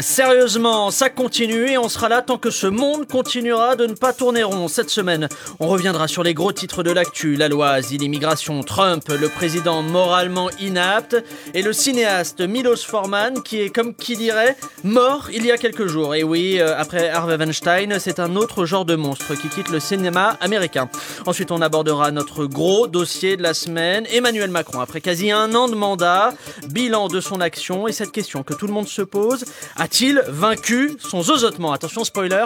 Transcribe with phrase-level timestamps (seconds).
[0.00, 4.14] Sérieusement, ça continue et on sera là tant que ce monde continuera de ne pas
[4.14, 4.66] tourner rond.
[4.66, 5.28] Cette semaine,
[5.60, 9.82] on reviendra sur les gros titres de l'actu, la loi asile, immigration, Trump, le président
[9.82, 11.22] moralement inapte
[11.52, 15.86] et le cinéaste Milos Forman qui est comme qui dirait mort il y a quelques
[15.86, 16.14] jours.
[16.14, 19.78] Et oui, euh, après Harvey Weinstein, c'est un autre genre de monstre qui quitte le
[19.78, 20.88] cinéma américain.
[21.26, 25.68] Ensuite, on abordera notre gros dossier de la semaine, Emmanuel Macron, après quasi un an
[25.68, 26.32] de mandat,
[26.68, 29.44] bilan de son action et cette question que tout le monde se pose.
[29.82, 31.72] A-t-il vaincu son zozotement?
[31.72, 32.44] Attention, spoiler.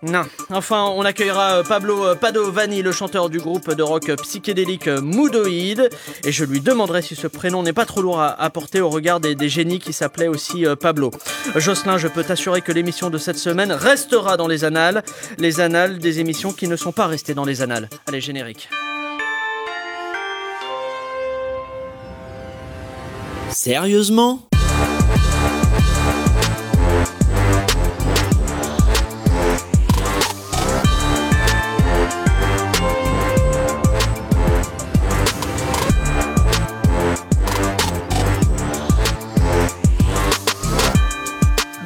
[0.00, 0.22] Non.
[0.48, 5.90] Enfin, on accueillera euh, Pablo euh, Padovani, le chanteur du groupe de rock psychédélique Moodoid.
[6.24, 9.20] Et je lui demanderai si ce prénom n'est pas trop lourd à, porter au regard
[9.20, 11.10] des, génies qui s'appelaient aussi euh, Pablo.
[11.54, 15.02] Jocelyn, je peux t'assurer que l'émission de cette semaine restera dans les annales.
[15.36, 17.90] Les annales des émissions qui ne sont pas restées dans les annales.
[18.06, 18.70] Allez, générique.
[23.50, 24.48] Sérieusement?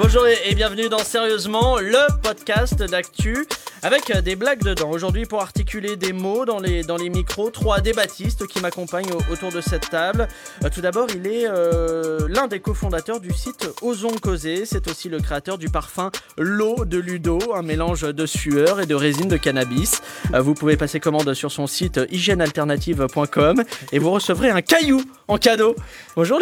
[0.08, 3.46] Bonjour et bienvenue dans Sérieusement, le podcast d'actu
[3.82, 4.90] avec des blagues dedans.
[4.90, 9.52] Aujourd'hui, pour articuler des mots dans les, dans les micros, trois débattistes qui m'accompagnent autour
[9.52, 10.28] de cette table.
[10.64, 14.66] Euh, tout d'abord, il est euh, l'un des cofondateurs du site Osons Causer.
[14.66, 18.94] C'est aussi le créateur du parfum L'eau de Ludo, un mélange de sueur et de
[18.94, 20.02] résine de cannabis.
[20.34, 25.38] Euh, vous pouvez passer commande sur son site hygiènealternative.com et vous recevrez un caillou en
[25.38, 25.76] cadeau.
[26.16, 26.40] Bonjour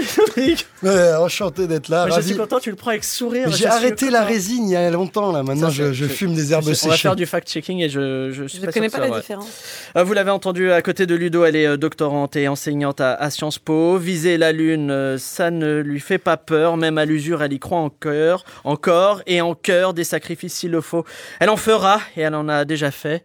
[0.82, 2.06] Ouais, enchanté d'être là.
[2.08, 2.28] Je ravi.
[2.28, 3.50] suis content, tu le prends avec sourire.
[3.50, 5.42] J'ai arrêté la résine il y a longtemps là.
[5.42, 6.96] Maintenant, Ça, je, je- fume des herbes On va séchées.
[6.98, 9.48] faire du fact-checking et je, je suis Je pas connais pas la différence.
[9.96, 13.14] Euh, Vous l'avez entendu, à côté de Ludo, elle est euh, doctorante et enseignante à,
[13.14, 13.96] à Sciences Po.
[13.98, 16.76] Viser la Lune, euh, ça ne lui fait pas peur.
[16.76, 20.70] Même à l'usure, elle y croit en cœur, encore et en cœur des sacrifices s'il
[20.70, 21.04] le faut.
[21.40, 23.22] Elle en fera et elle en a déjà fait.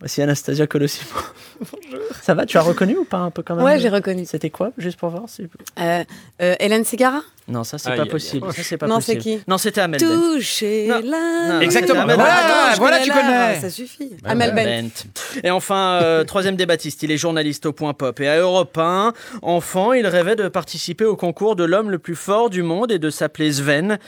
[0.00, 1.10] Voici Anastasia Colossimo.
[1.60, 2.04] Bonjour.
[2.22, 3.64] Ça va Tu as reconnu ou pas un peu quand même?
[3.64, 4.24] Ouais, j'ai reconnu.
[4.26, 5.24] C'était quoi Juste pour voir.
[5.26, 5.48] si-
[5.80, 6.04] Euh,
[6.40, 8.46] euh, Hélène Ségara Non, ça c'est Aïe, pas possible.
[8.52, 9.40] Ça c'est pas Non, c'est qui?
[9.48, 10.06] Non, c'était Amel Bent.
[10.06, 11.00] Toucher Non.
[11.04, 11.62] la...
[11.62, 12.02] Exactement.
[12.02, 12.48] Amel Voilà, Bent.
[12.48, 13.60] Ah, je voilà, tu connais.
[13.60, 14.12] Ça suffit.
[14.24, 14.88] Amel Amel Bent.
[15.04, 15.40] Bent.
[15.42, 18.20] Et enfin, euh, troisième débattiste, il est journaliste au Point Pop.
[18.20, 22.14] Et à Europe 1, enfant, il rêvait de participer au concours de l'homme le plus
[22.16, 23.98] fort du monde et de s'appeler Sven.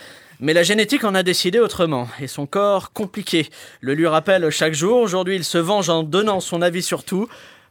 [0.41, 3.47] Mais la génétique en a décidé autrement, et son corps compliqué.
[3.79, 4.97] Le lui rappelle chaque jour.
[4.97, 7.27] Aujourd'hui, il se venge en donnant son avis sur tout.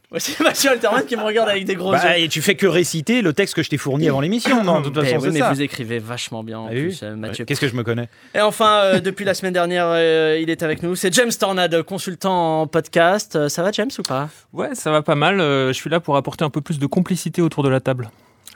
[0.09, 2.25] Voici Mathieu Alterman qui me regarde avec des gros Bah, yeux.
[2.25, 4.85] et tu fais que réciter le texte que je t'ai fourni avant l'émission, non De
[4.89, 5.53] toute Eh façon, oui, c'est mais ça.
[5.53, 7.45] vous écrivez vachement bien en Ah plus, euh, Mathieu.
[7.45, 10.63] Qu'est-ce que je me connais Et enfin, euh, depuis la semaine dernière, euh, il est
[10.63, 10.95] avec nous.
[10.95, 13.47] C'est James Tornade, consultant en podcast.
[13.47, 14.29] Ça va, James, ou pas?
[14.53, 15.39] Ouais, ça va pas mal.
[15.39, 18.09] euh, je suis là pour apporter un peu plus de complicité autour de la table.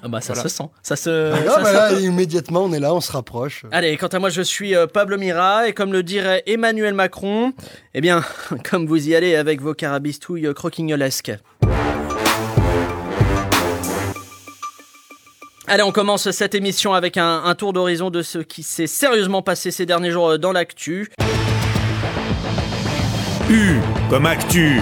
[0.05, 0.47] Ah bah ça Voilà.
[0.47, 0.63] se sent.
[0.83, 1.31] Ça se.
[1.33, 3.63] Ah, ça bah se- là, immédiatement, on est là, on se rapproche.
[3.71, 7.53] Allez, quant à moi, je suis euh, Pablo Mira et comme le dirait Emmanuel Macron,
[7.95, 8.23] eh bien,
[8.69, 11.31] comme vous y allez avec vos carabistouilles croquignolesques.
[15.67, 19.41] Allez, on commence cette émission avec un, un tour d'horizon de ce qui s'est sérieusement
[19.41, 21.09] passé ces derniers jours euh, dans l'actu.
[23.49, 23.77] U
[24.11, 24.79] comme actu.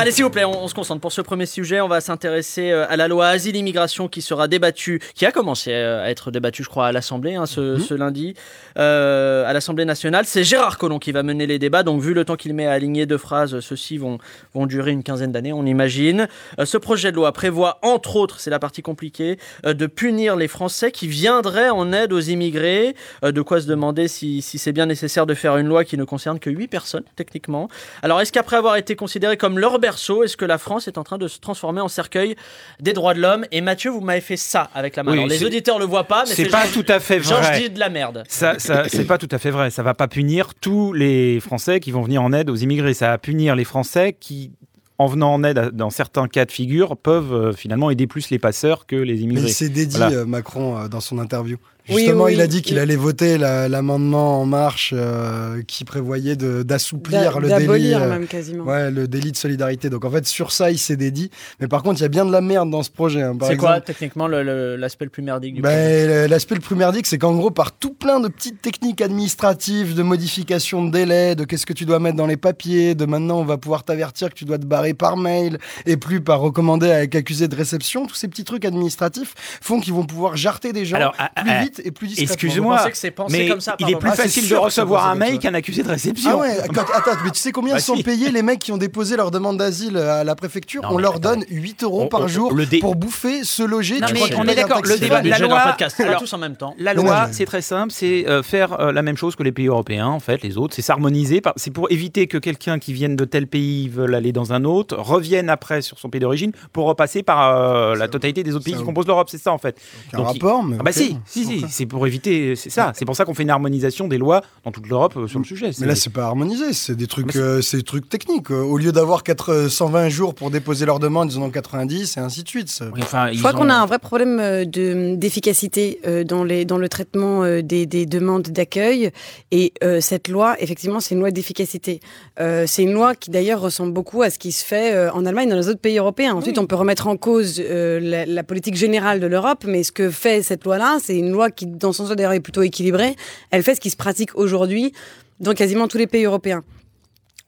[0.00, 1.02] Allez, s'il vous plaît, on, on se concentre.
[1.02, 4.98] Pour ce premier sujet, on va s'intéresser euh, à la loi Asile-Immigration qui sera débattue,
[5.14, 8.32] qui a commencé euh, à être débattue, je crois, à l'Assemblée hein, ce, ce lundi,
[8.78, 10.24] euh, à l'Assemblée nationale.
[10.24, 11.82] C'est Gérard Collomb qui va mener les débats.
[11.82, 14.16] Donc, vu le temps qu'il met à aligner deux phrases, ceux-ci vont,
[14.54, 16.28] vont durer une quinzaine d'années, on imagine.
[16.58, 20.34] Euh, ce projet de loi prévoit, entre autres, c'est la partie compliquée, euh, de punir
[20.34, 22.96] les Français qui viendraient en aide aux immigrés.
[23.22, 26.04] De quoi se demander si, si c'est bien nécessaire de faire une loi qui ne
[26.04, 27.68] concerne que 8 personnes, techniquement.
[28.02, 31.18] Alors, est-ce qu'après avoir été considéré comme leur est-ce que la France est en train
[31.18, 32.36] de se transformer en cercueil
[32.80, 33.44] des droits de l'homme?
[33.52, 35.12] Et Mathieu, vous m'avez fait ça avec la main.
[35.12, 37.46] Oui, Alors, les c'est- auditeurs le voient pas, mais C'est pas tout à fait Georges
[37.46, 37.60] vrai.
[37.60, 38.22] dit de la merde.
[38.28, 39.70] Ça, ça c'est pas tout à fait vrai.
[39.70, 42.94] Ça va pas punir tous les Français qui vont venir en aide aux immigrés.
[42.94, 44.52] Ça va punir les Français qui,
[44.98, 48.30] en venant en aide à- dans certains cas de figure, peuvent euh, finalement aider plus
[48.30, 49.46] les passeurs que les Mais immigrés.
[49.48, 50.16] il s'est dédié, Voilà.
[50.18, 51.56] euh, Macron, euh, dans son interview.
[51.98, 55.84] Justement, oui, il a dit qu'il il- allait voter la- l'amendement En Marche euh, qui
[55.84, 57.94] prévoyait de- d'assouplir D'a- le délit.
[57.94, 58.64] Euh, même quasiment.
[58.64, 59.90] Ouais, le délit de solidarité.
[59.90, 61.30] Donc en fait, sur ça, il s'est dédié.
[61.60, 63.22] Mais par contre, il y a bien de la merde dans ce projet.
[63.22, 63.36] hein.
[63.42, 66.06] C'est quoi, techniquement, le- le- l'aspect le, plus merdique du projet?
[66.06, 69.94] Ben, L'aspect le plus merdique, c'est qu'en gros, par tout plein de petites techniques administratives,
[69.94, 73.38] de modification de délai, de qu'est-ce que tu dois mettre dans les papiers, de maintenant
[73.40, 76.90] on va pouvoir t'avertir que tu dois te barrer par mail et plus par recommandé
[76.90, 80.84] avec accusé de réception, tous ces petits trucs administratifs font qu'ils vont pouvoir jarter des
[80.84, 82.32] gens Alors, ah, plus ah, vite vite et plus discrètement.
[82.32, 84.56] Excuse-moi, Vous pensez que c'est pensé mais comme ça, il est plus Ah, facile de
[84.56, 86.30] recevoir un mail qu'un accusé de réception.
[86.32, 88.02] Ah ouais, attends, attends, mais tu sais combien Bah sont si.
[88.02, 90.82] payés les mecs qui ont déposé leur demande d'asile à la préfecture?
[90.82, 91.30] Non, On leur attends.
[91.30, 94.00] donne 8 euros On- par on- jour le dé- pour bouffer, se loger.
[94.00, 95.58] Non, tu mais on est d'accord, le débat- la loi-
[95.98, 96.74] alors- tous en même temps.
[96.78, 99.66] La loi, c'est très simple, c'est euh, faire euh, la même chose que les pays
[99.68, 101.40] européens, en fait, les autres, c'est s'harmoniser.
[101.40, 104.64] par- C'est pour éviter que quelqu'un qui vienne de tel pays veuille aller dans un
[104.64, 108.64] autre, revienne après sur son pays d'origine pour repasser par euh, la totalité des autres
[108.64, 109.76] pays qui composent l'Europe, c'est ça en fait.
[110.12, 110.76] Un rapport, mais.
[110.80, 110.96] Ah bah ok.
[110.96, 112.92] si, si, c'est pour éviter, c'est ça.
[112.94, 115.44] C'est pour ça qu'on fait une harmonisation des lois dans toute l'Europe euh, sur le
[115.44, 115.70] sujet.
[115.80, 118.50] Mais là, c'est pas harmonisé, c'est des trucs, euh, c'est des trucs techniques.
[118.50, 122.20] Au lieu d'avoir 4, 120 jours pour déposer leur demande, ils en ont 90 et
[122.20, 122.68] ainsi de suite.
[122.68, 126.44] Ça- Oui, enfin, Je crois qu'on a un vrai problème euh, de- d'efficacité euh, dans,
[126.44, 129.10] les, dans le traitement euh, des, des demandes d'accueil.
[129.50, 132.00] Et euh, cette loi, effectivement, c'est une loi d'efficacité.
[132.40, 135.26] Euh, c'est une loi qui d'ailleurs ressemble beaucoup à ce qui se fait euh, en
[135.26, 136.34] Allemagne, dans les autres pays européens.
[136.34, 139.92] Ensuite, on peut remettre en cause euh, la, la politique générale de l'Europe, mais ce
[139.92, 143.16] que fait cette loi-là, c'est une loi qui, dans son sens d'ailleurs, est plutôt équilibrée.
[143.50, 144.92] Elle fait ce qui se pratique aujourd'hui
[145.40, 146.62] dans quasiment tous les pays européens.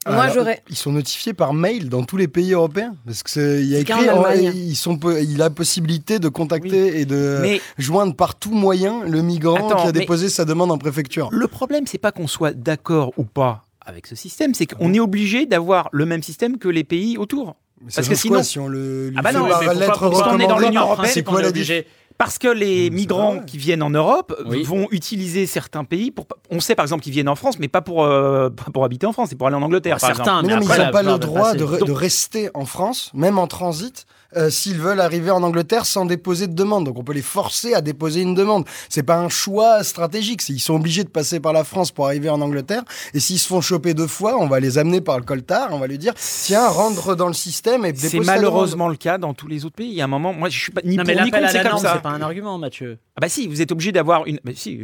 [0.05, 0.63] Moi, Alors, j'aurais.
[0.69, 3.77] Ils sont notifiés par mail dans tous les pays européens parce que c'est- il y
[3.77, 4.53] a écrit, en- Allemagne.
[4.53, 9.23] ils sont, il a possibilité de contacter et de Mais joindre par tout moyen le
[9.23, 11.29] migrant Attends, qui a mais- déposé sa demande en préfecture.
[11.31, 14.99] le problème, c'est pas qu'on soit d'accord ou pas avec ce système, c'est qu'on est
[15.01, 17.55] obligé d'avoir le même système que les pays autour.
[17.85, 19.87] Mais parce que sinon- si on le lui Ah bah fait non, par mais pourquoi-
[19.87, 21.87] lettre pourquoi on est dans l'Union européenne, C'est quoi la obligé
[22.19, 24.63] Parce que les migrants qui viennent en Europe Oui.
[24.63, 26.27] vont utiliser certains pays pour.
[26.51, 29.07] On sait par exemple qu'ils viennent en France, mais pas pour, euh, pas pour habiter
[29.07, 29.97] en France, c'est pour aller en Angleterre.
[29.99, 30.27] par exemple.
[30.29, 31.83] Certains, Mais non, mais après, ils n'ont pas le droit de, passer.
[31.83, 34.07] re- de rester en France, même en transit,
[34.37, 36.85] euh, s'ils veulent arriver en Angleterre sans déposer de demande.
[36.87, 38.65] Donc on peut les forcer à déposer une demande.
[38.89, 40.43] C'est pas un choix stratégique.
[40.49, 42.83] Ils sont obligés de passer par la France pour arriver en Angleterre.
[43.15, 45.69] Et s'ils se font choper deux fois, on va les amener par le coltard.
[45.73, 49.19] On va lui dire tiens, rentre dans le système et dépose C'est malheureusement le cas
[49.19, 49.89] dans tous les autres pays.
[49.89, 51.51] Il y a un moment, moi je suis pas ni Non, pour mais ni contre,
[51.51, 51.93] c'est comme ça.
[51.97, 52.99] c'est pas un argument, Mathieu.
[53.17, 54.39] Ah bah si, vous êtes obligé d'avoir une.
[54.43, 54.81] Bah si,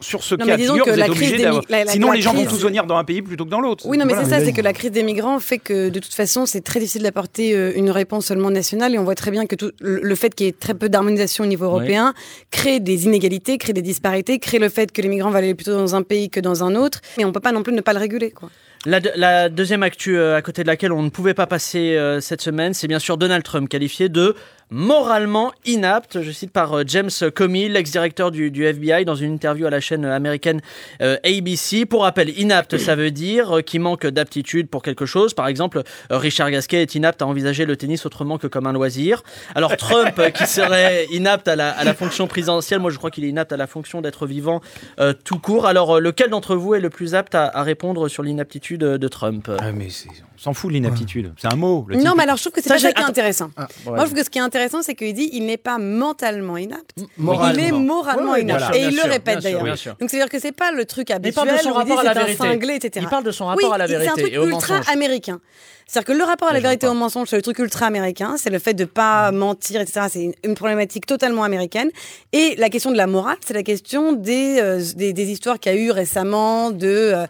[0.00, 1.42] sur ce Non, cas mais de disons figure, que vous la êtes crise obligé des
[1.44, 1.64] d'avoir.
[1.68, 3.60] la- la- Sinon, la les gens vont tous venir dans un pays plutôt que dans
[3.60, 3.86] l'autre.
[3.88, 4.28] Oui, non, mais Voilà.
[4.28, 6.78] c'est ça, c'est que la crise des migrants fait que de toute façon, c'est très
[6.78, 8.91] difficile d'apporter euh, une réponse seulement nationale.
[8.94, 11.44] Et on voit très bien que tout, le fait qu'il y ait très peu d'harmonisation
[11.44, 12.14] au niveau européen
[12.50, 15.74] crée des inégalités, crée des disparités, crée le fait que les migrants vont aller plutôt
[15.74, 17.00] dans un pays que dans un autre.
[17.18, 18.50] Mais on peut pas non plus ne pas le réguler, quoi.
[18.84, 21.96] La, de- la deuxième actu euh, à côté de laquelle on ne pouvait pas passer
[21.96, 24.34] euh, cette semaine, c'est bien sûr Donald Trump, qualifié de
[24.72, 29.66] moralement inapte, je cite par euh, James Comey, l'ex-directeur du, du FBI, dans une interview
[29.66, 30.60] à la chaîne américaine
[31.02, 31.84] euh, ABC.
[31.86, 35.34] Pour rappel, inapte, ça veut dire euh, qui manque d'aptitude pour quelque chose.
[35.34, 38.72] Par exemple, euh, Richard Gasquet est inapte à envisager le tennis autrement que comme un
[38.72, 39.22] loisir.
[39.54, 43.24] Alors Trump, qui serait inapte à la, à la fonction présidentielle, moi je crois qu'il
[43.24, 44.60] est inapte à la fonction d'être vivant
[45.00, 45.66] euh, tout court.
[45.66, 49.50] Alors lequel d'entre vous est le plus apte à, à répondre sur l'inaptitude de Trump?
[49.60, 49.88] Ah, mais
[50.34, 51.32] on s'en fout de l'inaptitude.
[51.36, 51.84] C'est un mot.
[51.88, 53.50] le Non, type- mais alors je trouve que c'est Ça, pas ça qui est intéressant.
[53.56, 55.78] Ah, Moi, je trouve que ce qui est intéressant, c'est qu'il dit il n'est pas
[55.78, 57.60] mentalement inapte, Moralement.
[57.62, 58.74] il est moralement inapte.
[58.74, 59.64] Et il le répète d'ailleurs.
[59.64, 61.46] Donc c'est-à-dire que c'est pas le truc Mais il habituel.
[61.46, 62.36] parle de son rapport à la vérité.
[62.36, 62.90] cinglé, etc.
[63.06, 64.76] Il parle de son Oui, rapport à la c'est un vérité truc et au ultra
[64.78, 64.92] mensonge.
[64.94, 65.40] américain.
[65.86, 68.48] C'est-à-dire que le rapport à la vérité au mensonge, c'est le truc ultra américain, c'est
[68.50, 70.06] le fait de pas mentir, etc.
[70.10, 71.90] C'est une, une problématique totalement américaine.
[72.32, 75.72] Et la question de la morale, c'est la question des, euh, des, des histoires qu'il
[75.72, 77.26] y a eu récemment de euh,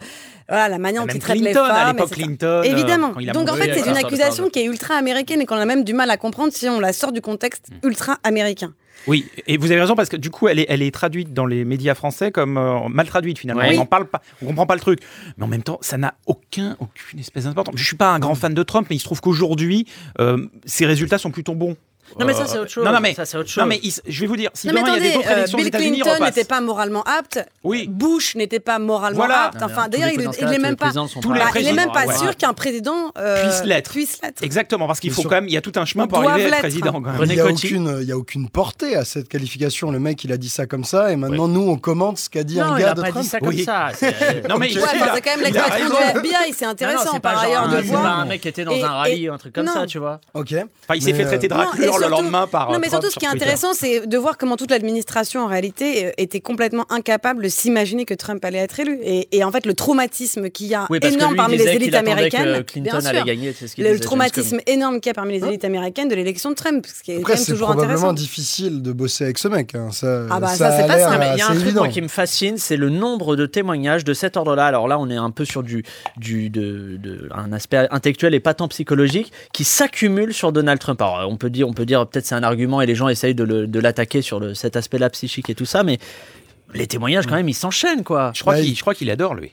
[0.47, 1.95] voilà, la manière dont Même ils traitent les Clinton, à femmes.
[1.95, 2.11] l'époque.
[2.11, 2.45] Clinton.
[2.47, 3.11] euh, Évidemment.
[3.13, 5.41] quand il a Donc en fait, c'est avec une sa- accusation qui est ultra américaine
[5.41, 7.87] et qu'on a même du mal à comprendre si on la sort du contexte Hmm.
[7.87, 8.73] ultra américain.
[9.07, 11.45] Oui, et vous avez raison parce que du coup, elle est, elle est traduite dans
[11.45, 13.61] les médias français comme euh, mal traduite finalement.
[13.63, 13.73] Oui.
[13.73, 14.99] On n'en parle pas, on comprend pas le truc.
[15.37, 17.73] Mais en même temps, ça n'a aucun, aucune espèce d'importance.
[17.77, 19.87] Je suis pas un grand fan de Trump, mais il se trouve qu'aujourd'hui,
[20.21, 21.75] euh, ses résultats sont plutôt bons.
[22.19, 22.83] Non mais ça Euh, c'est autre chose.
[22.85, 23.61] Non, non, mais, ça c'est autre chose.
[23.63, 25.09] non, mais il- je vais vous dire, si non mais demain il y a attendez,
[25.11, 27.39] des autres euh, Bill Clinton n'était pas moralement apte.
[27.63, 27.87] Oui.
[27.89, 29.45] Bush n'était pas moralement Voilà.
[29.45, 29.59] apte.
[29.59, 30.91] Non, Enfin, d'ailleurs, il, présidents, il dans ce est cas-là, même pas.
[31.59, 33.93] il est même pas sûr qu'un président euh, Puisse l'être.
[34.41, 36.47] Exactement, parce qu'il faut quand même, il y a tout un chemin pour arriver à
[36.57, 37.01] être président.
[37.21, 39.91] Il n'y a, aucune- il y a aucune portée à cette qualification.
[39.91, 42.43] Le mec, il a dit ça comme ça, et maintenant, nous, on commente ce qu'a
[42.43, 43.23] dit non, un il gars a de pas Trump.
[43.23, 43.89] dit ça comme ça.
[43.95, 45.95] c'est- Non, mais il- il a- c'est quand même il a l'expression du.
[46.19, 48.01] FBI, c'est Non, non, intéressant c'est par ailleurs un- de c'est voir.
[48.03, 49.73] pas un mec qui était dans un rallye un truc comme non.
[49.73, 50.19] ça, tu vois.
[50.33, 50.53] Ok.
[50.53, 51.57] Enfin, il s'est fait traiter de euh,
[52.05, 52.71] Le lendemain par.
[52.71, 56.07] Non, mais surtout, ce qui est intéressant, c'est de voir comment toute l'administration, en réalité,
[56.07, 58.99] euh, était complètement incapable de s'imaginer que Trump allait être élu.
[59.03, 61.93] Et, et en fait, le traumatisme qu'il y a Oui, énorme lui, parmi les élites
[61.95, 63.25] américaines, que Clinton bien allait sûr.
[63.25, 66.15] gagner, c'est ce qu'il Le, traumatisme énorme qu'il y a parmi les élites américaines de
[66.15, 68.13] l'élection de Trump, ce qui est Après, quand même c'est toujours probablement intéressant.
[68.13, 69.75] difficile de bosser avec ce mec.
[69.75, 69.89] hein.
[69.91, 71.17] Ça, Ah bah, ça, ça, c'est a pas simple.
[71.19, 74.03] Mais il y a un truc moi, qui me fascine, c'est le nombre de témoignages
[74.03, 74.65] de cet ordre-là.
[74.65, 75.83] Alors là, on est un peu sur du,
[76.17, 81.01] du de, de- un aspect intellectuel et pas tant psychologique qui s'accumule sur Donald Trump.
[81.01, 83.35] Alors on peut dire, on peut dire peut-être c'est un argument et les gens essayent
[83.35, 85.99] de l'attaquer sur le, cet aspect-là psychique et tout ça, mais
[86.73, 88.31] les témoignages quand même ils s'enchaînent quoi.
[88.33, 89.51] Je crois qu'il il- je crois qu'il adore lui.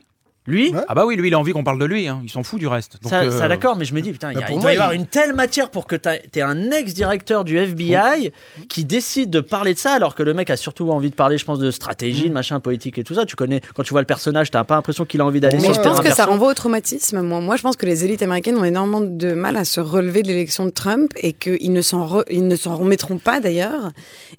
[0.50, 0.80] Lui, Ouais.
[0.88, 2.06] Ah bah oui, lui, il a envie qu'on parle de lui.
[2.08, 2.20] hein.
[2.24, 2.98] Il s'en fout du reste.
[3.02, 4.56] Donc, ça, euh, ça, d'accord, mais je me dis, putain, il, y a- Bah, pour
[4.56, 7.56] il moi, doit y avoir une telle matière pour que tu aies un ex-directeur du
[7.58, 8.32] FBI
[8.68, 11.38] qui décide de parler de ça, alors que le mec a surtout envie de parler,
[11.38, 12.28] je pense, de stratégie, Mm.
[12.28, 13.24] de machin politique et tout ça.
[13.26, 15.64] Tu connais, quand tu vois le personnage, t'as pas l'impression qu'il a envie d'aller Mais
[15.64, 17.20] sur je pense que ça renvoie au traumatisme.
[17.22, 20.22] Moi, moi, je pense que les élites américaines ont énormément de mal à se relever
[20.22, 23.90] de l'élection de Trump et qu'ils ne s'en re- ils ne s'en remettront pas d'ailleurs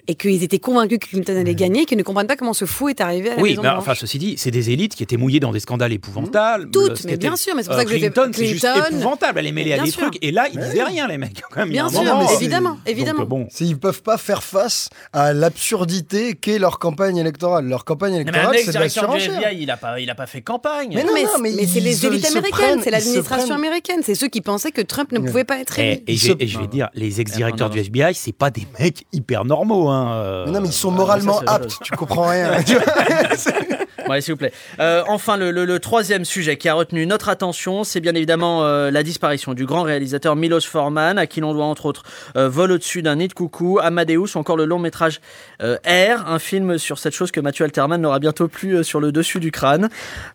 [0.08, 2.64] et qu'ils étaient convaincus que Clinton allait gagner et qu'ils ne comprennent pas comment ce
[2.64, 5.16] fou est arrivé à la Oui, mais enfin, ceci dit, c'est des élites qui étaient
[5.16, 6.70] mouillées dans des scandales épouvantables.
[6.70, 9.38] Toutes, qui mais bien sûr, mais c'est pour euh, ça que Clinton, c'est juste épouvantable.
[9.38, 10.02] Elle est mêlée à des sûr.
[10.02, 10.18] trucs.
[10.24, 11.42] Et là, ils disaient rien, les mecs.
[11.66, 13.24] Bien sûr, c'est- évidemment, Donc, évidemment.
[13.24, 13.48] bon.
[13.80, 17.66] Peuvent pas faire face à l'absurdité qu'est leur campagne électorale.
[17.66, 18.86] Leur campagne électorale, c'est de la.
[18.86, 20.92] FBI, il a pas, il a pas fait campagne.
[20.94, 24.28] Mais non, mais, non, mais mais c'est les élites américaines, c'est l'administration américaine, c'est ceux
[24.28, 26.34] qui pensaient que Trump ne pouvait pas être Et, élu.
[26.38, 27.78] et je, vais dire, les ex-directeurs du.
[27.80, 29.88] FBI, c'est pas des mecs hyper normaux.
[29.88, 30.12] Hein.
[30.14, 30.44] euh.
[30.46, 32.52] Mais non, mais ils sont Ouais, moralement aptes, tu comprends rien.
[34.08, 34.52] Ouais, s'il vous plaît.
[34.80, 38.64] Euh, enfin, le, le- le troisième sujet qui a retenu notre attention, c'est bien évidemment
[38.64, 42.48] euh, la disparition du grand réalisateur Milos Forman, à qui l'on doit entre autres euh,
[42.48, 45.20] Vol au-dessus d'un nid de coucou, Amadeus, ou encore le long métrage
[45.60, 49.12] euh, R, un film sur cette chose que Mathieu Alterman n'aura bientôt plus sur le
[49.12, 49.90] dessus du crâne.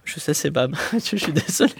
[0.05, 0.75] Je sais, c'est Bam.
[0.93, 1.73] Je suis désolé.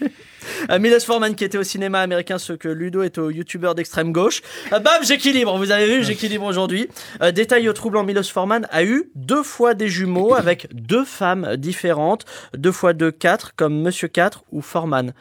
[0.80, 4.42] Milos Forman qui était au cinéma américain, ce que Ludo est au youtubeur d'extrême gauche.
[4.72, 6.88] Bam, j'équilibre, vous avez vu, j'équilibre aujourd'hui.
[7.34, 12.24] Détail troublant, Milos Forman a eu deux fois des jumeaux avec deux femmes différentes,
[12.56, 15.14] deux fois deux, quatre, comme Monsieur 4 ou Forman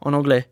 [0.00, 0.48] en anglais.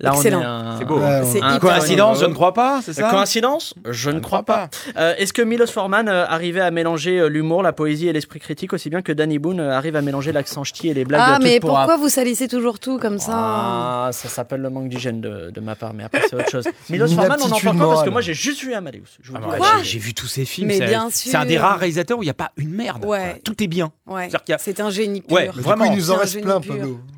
[0.00, 0.40] Là, Excellent.
[0.42, 0.98] un- C'est beau.
[0.98, 3.10] Ouais, C'est un- Coïncidence, je ne crois pas, c'est ça?
[3.10, 3.74] Coïncidence?
[3.88, 4.68] Je ne crois pas.
[4.96, 8.40] Euh, Est-ce que Milos Forman euh, arrivait à mélanger euh, l'humour, la poésie et l'esprit
[8.40, 11.20] critique aussi bien que Danny Boone euh, arrive à mélanger l'accent ch'ti et les blagues
[11.22, 13.32] Ah, mais pour pourquoi vous salissez toujours tout comme ça?
[13.34, 16.64] Ah, ça s'appelle le manque d'hygiène de, de ma part, mais après c'est autre chose.
[16.90, 19.00] Milos Forman, on en parle pas parce que moi j'ai juste vu Amadeus.
[19.34, 20.68] Ah bah, j'ai- vu tous ces films.
[20.68, 20.78] Mais
[21.10, 23.04] c'est- un des rares réalisateurs où il n'y a pas une merde.
[23.04, 23.38] Ouais.
[23.44, 23.92] Tout est bien.
[24.06, 24.28] Ouais,
[24.58, 25.36] c'est un génie pur.
[25.36, 26.60] Ouais, Vraiment, il nous en c'est un reste génie plein.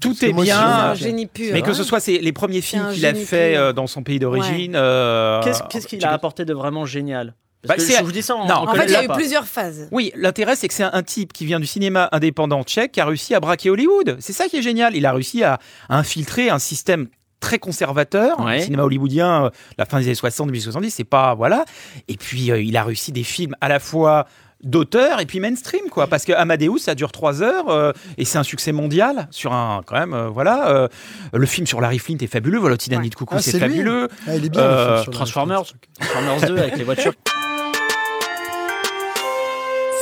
[0.00, 0.42] Tout est bien.
[0.42, 1.50] suis C'est un un- génie pur.
[1.52, 1.74] Mais que hein.
[1.74, 4.72] ce soit c'est les premiers films un qu'il a fait euh, dans son pays d'origine.
[4.76, 7.34] euh, Qu'est-ce qu'il a apporté de vraiment génial
[7.66, 9.06] Bah, que je vous dis ça, on, Non, on en fait, il y a eu
[9.06, 9.14] pas.
[9.14, 9.88] plusieurs phases.
[9.92, 13.00] Oui, l'intérêt, c'est que c'est un, un type qui vient du cinéma indépendant tchèque qui
[13.00, 14.16] a réussi à braquer Hollywood.
[14.20, 14.96] C'est ça qui est génial.
[14.96, 17.08] Il a réussi à, à infiltrer un système
[17.40, 18.38] très conservateur.
[18.40, 18.58] Ouais.
[18.58, 21.34] Le cinéma hollywoodien, euh, la fin des années 60, 70, c'est pas.
[21.34, 21.64] Voilà.
[22.08, 24.26] Et puis, euh, il a réussi des films à la fois
[24.62, 26.06] d'auteur et puis mainstream quoi.
[26.06, 29.82] Parce que Amadeus ça dure trois heures euh, et c'est un succès mondial sur un
[29.84, 30.88] quand même euh, voilà euh,
[31.32, 34.08] le film sur Larry Flint est fabuleux voilà Titanic de coucou Ah, c'est fabuleux.
[34.26, 35.62] Ah, il est bien, Euh, le film sur Transformers,
[36.00, 37.12] Transformers 2 avec les voitures.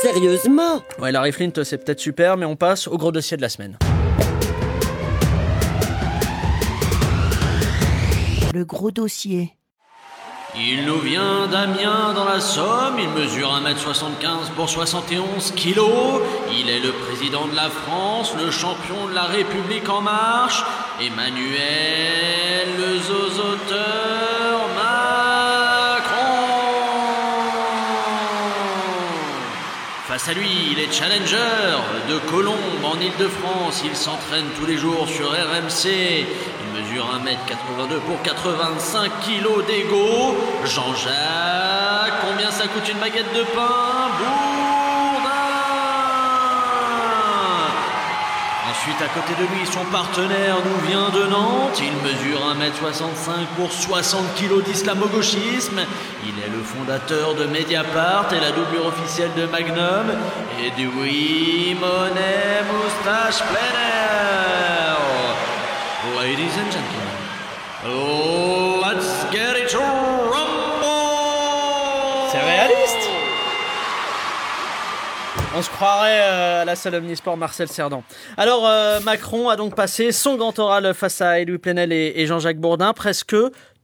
[0.01, 0.81] Sérieusement?
[0.99, 3.77] Ouais, Larry Flint, c'est peut-être super, mais on passe au gros dossier de la semaine.
[8.53, 9.53] Le gros dossier.
[10.55, 16.79] Il nous vient d'Amiens dans la Somme, il mesure 1m75 pour 71 kilos, il est
[16.79, 20.65] le président de la France, le champion de la République en marche,
[20.99, 24.91] Emmanuel le zozoteur Macron.
[30.07, 31.37] Face à lui, il est challenger
[32.09, 33.83] de Colombes en Ile-de-France.
[33.85, 36.25] Il s'entraîne tous les jours sur RMC.
[36.73, 40.37] Mesure 1m82 pour 85 kg d'ego.
[40.63, 44.09] Jean-Jacques, combien ça coûte une baguette de pain?
[44.17, 45.41] Bourdin
[48.71, 51.79] Ensuite, à côté de lui, son partenaire nous vient de Nantes.
[51.79, 55.81] Il mesure 1m65 pour 60 kg d'islamo-gauchisme.
[56.23, 60.13] Il est le fondateur de Mediapart et la doublure officielle de Magnum
[60.63, 64.80] et du Oui Moustache Plein.
[66.31, 67.09] Ladies and gentlemen,
[68.81, 70.29] let's get it rumble!
[72.31, 73.09] C'est réaliste!
[75.53, 78.03] On se croirait euh, à la salle Omnisport Marcel Cerdan.
[78.37, 82.59] Alors, euh, Macron a donc passé son grand oral face à Edoui Plenel et Jean-Jacques
[82.59, 83.35] Bourdin, presque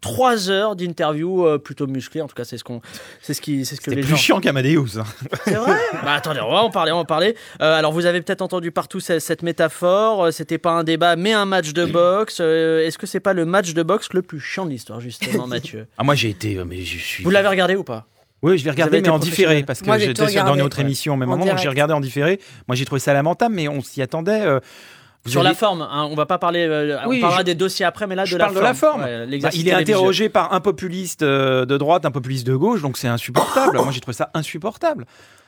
[0.02, 2.22] trois heures d'interview euh, plutôt musclée.
[2.22, 2.82] En tout cas, c'est ce qu'on,
[3.22, 4.16] c'est ce qui, c'est ce que c'est les plus gens.
[4.18, 5.04] chiant qu'Amadeus hein.
[5.46, 5.76] C'est vrai?
[6.04, 7.36] Bah attendez, on va en parler, on va en parler.
[7.62, 10.26] Euh, alors vous avez peut-être entendu partout cette, cette métaphore.
[10.26, 12.38] Euh, C'était pas un débat, mais un match de boxe.
[12.42, 15.48] Euh, Est-ce que c'est pas le match de boxe le plus chiant de l'histoire, justement,
[15.48, 15.88] Mathieu?
[15.98, 18.06] Ah moi j'ai été mais je suis Vous l'avez regardé ou pas?
[18.44, 20.80] Oui, je l'ai regardé, mais en différé, parce que Moi, j'ai j'étais dans une autre
[20.80, 22.40] émission au même En moment, donc j'ai regardé en différé.
[22.68, 24.44] Moi, j'ai trouvé ça lamentable, mais on s'y attendait.
[25.28, 26.66] Sur avez- la forme, hein, on va pas parler.
[26.70, 28.62] euh, Oui, on parlera je- des dossiers après, mais là je de la parle de
[28.62, 29.02] la forme.
[29.04, 32.82] Ouais, Bah, il est interrogé par un populiste euh, de droite, un populiste de gauche,
[32.82, 33.78] donc c'est insupportable.
[33.84, 35.06] Moi, j'ai trouvé ça insupportable.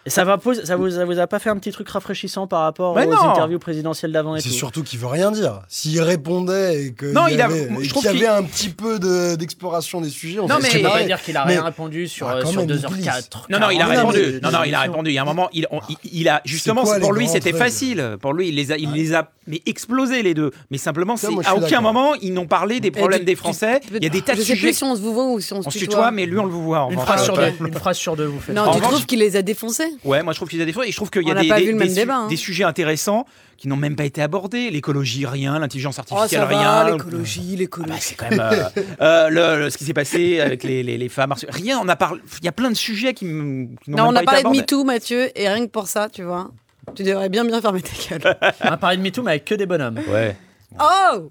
[0.09, 2.61] Et ça, va ça, vous, ça vous a pas fait un petit truc rafraîchissant par
[2.61, 3.29] rapport Mais aux non.
[3.29, 5.61] interviews présidentielles d'avant et C'est tout surtout qu'il veut rien dire.
[5.67, 8.25] S'il répondait et qu'il Non, y il a- avait, je et trouve qu'il y qu'il-
[8.25, 10.89] avait un petit peu de- d'exploration des sujets, on Non, mais- Tu serait peux pas
[10.95, 11.05] marré.
[11.05, 13.45] dire qu'il a Mais- rien répondu sur, Ah, euh, quand sur même, il 2h04.
[13.51, 14.39] Non, non, il a Non, mais- répondu.
[14.41, 15.11] Non, non, il a répondu.
[15.11, 17.27] Il y a un moment, il, on- il, il a justement, quoi, pour les lui,
[17.27, 18.17] c'était facile.
[18.19, 20.49] Pour lui, il les a, il les a, mais explosé les deux.
[20.71, 21.93] Mais simplement, Ça, c'est moi, je à suis aucun d'accord.
[21.93, 23.79] moment ils n'ont parlé des problèmes tu- des tu- Français.
[23.79, 24.67] tu- Il y a des tas de Je sais sujets.
[24.69, 26.09] plus si on se vous voit ou si on se On se tutoie.
[26.09, 26.79] mais lui, on le vous voit.
[26.81, 27.05] en Une revanche.
[27.05, 28.55] phrase, sur deux, une phrase sur deux, vous faites.
[28.55, 29.89] Non, En tu revanche- trouves qu'il les a défoncés?
[30.03, 31.35] Ouais, moi je trouve qu'il y a des fois et je trouve qu'il y a
[31.35, 32.27] des, débat, hein.
[32.27, 33.25] des sujets intéressants
[33.57, 34.69] qui n'ont même pas été abordés.
[34.69, 35.59] L'écologie, rien.
[35.59, 36.91] L'intelligence Oh, artificielle, ça rien.
[36.91, 37.97] l'écologie, Ah bah, l'écologie.
[38.01, 38.69] c'est quand même euh,
[39.01, 41.33] euh, le- le- ce qui s'est passé avec les, les, les femmes.
[41.49, 42.21] Rien, on a parlé.
[42.39, 44.43] Il y a plein de sujets qui, qui n'ont Non, on pas a été parlé
[44.43, 44.61] de.
[44.61, 46.49] MeToo, Mathieu, et rien que pour ça, tu vois,
[46.95, 48.37] tu devrais bien bien fermer ta gueule.
[48.63, 49.99] On a parlé de MeToo, mais avec que des bonhommes.
[50.09, 50.35] Ouais.
[50.79, 51.29] Oh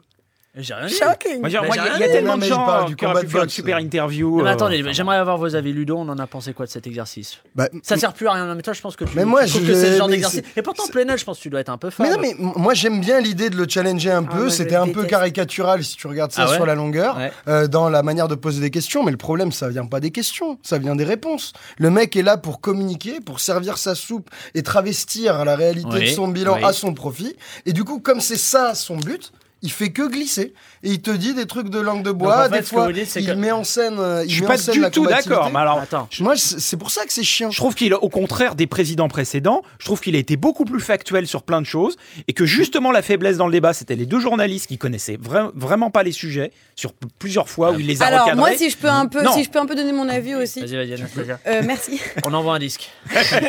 [0.58, 0.94] J'ai rien dit.
[0.94, 1.56] Shocking Moi, il y
[2.04, 3.54] a- tellement de gens qui auraient combat pu de faire une boxe.
[3.54, 4.38] super interview.
[4.38, 5.72] Non, mais euh, attendez, j'aimerais avoir vos avis.
[5.72, 7.38] Ludo, on en a pensé quoi de cet exercice?
[7.54, 8.54] Bah, Ça sert plus à rien.
[8.54, 10.42] Mais toi, je pense que tu, Mais moi, je- que c'est le genre mais d'exercice.
[10.56, 12.06] Et pourtant, Plenel, je pense que tu dois être un peu fan.
[12.06, 14.34] Mais non, mais moi j'aime bien l'idée de le challenger un peu.
[14.36, 17.16] moi, je C'était un peu caricatural si tu regardes ça Ah ouais sur la longueur,
[17.16, 17.32] Ouais.
[17.48, 19.04] euh, dans la manière de poser des questions.
[19.04, 21.52] Mais le problème, ça vient pas des questions, ça vient des réponses.
[21.78, 26.00] Le mec est là pour communiquer, pour servir sa soupe et travestir la réalité Oui,
[26.00, 26.64] de son bilan oui.
[26.64, 27.36] à son profit.
[27.66, 29.32] Et du coup, comme c'est ça son but.
[29.62, 32.40] Il fait que glisser et il te dit des trucs de langue de bois.
[32.40, 33.96] en fait, des ce que fois, vous dites, il que- met en scène.
[33.98, 35.50] euh, il Je suis met pas en scène du la tout d'accord.
[35.52, 36.08] Mais alors, Attends.
[36.20, 37.50] Moi, c'est pour ça que c'est chiant.
[37.50, 40.80] Je trouve qu'il, au contraire des présidents précédents, je trouve qu'il a été beaucoup plus
[40.80, 41.96] factuel sur plein de choses
[42.28, 45.50] et que justement la faiblesse dans le débat, c'était les deux journalistes qui connaissaient vra-
[45.54, 48.38] vraiment pas les sujets sur plusieurs fois où il les a Alors recadrés.
[48.40, 49.32] moi, si je peux un peu, Non.
[49.32, 50.60] si je peux un peu donner mon avis aussi.
[50.60, 51.02] Vas-y, vas-y.
[51.48, 52.00] Euh, merci.
[52.24, 52.88] On envoie un disque.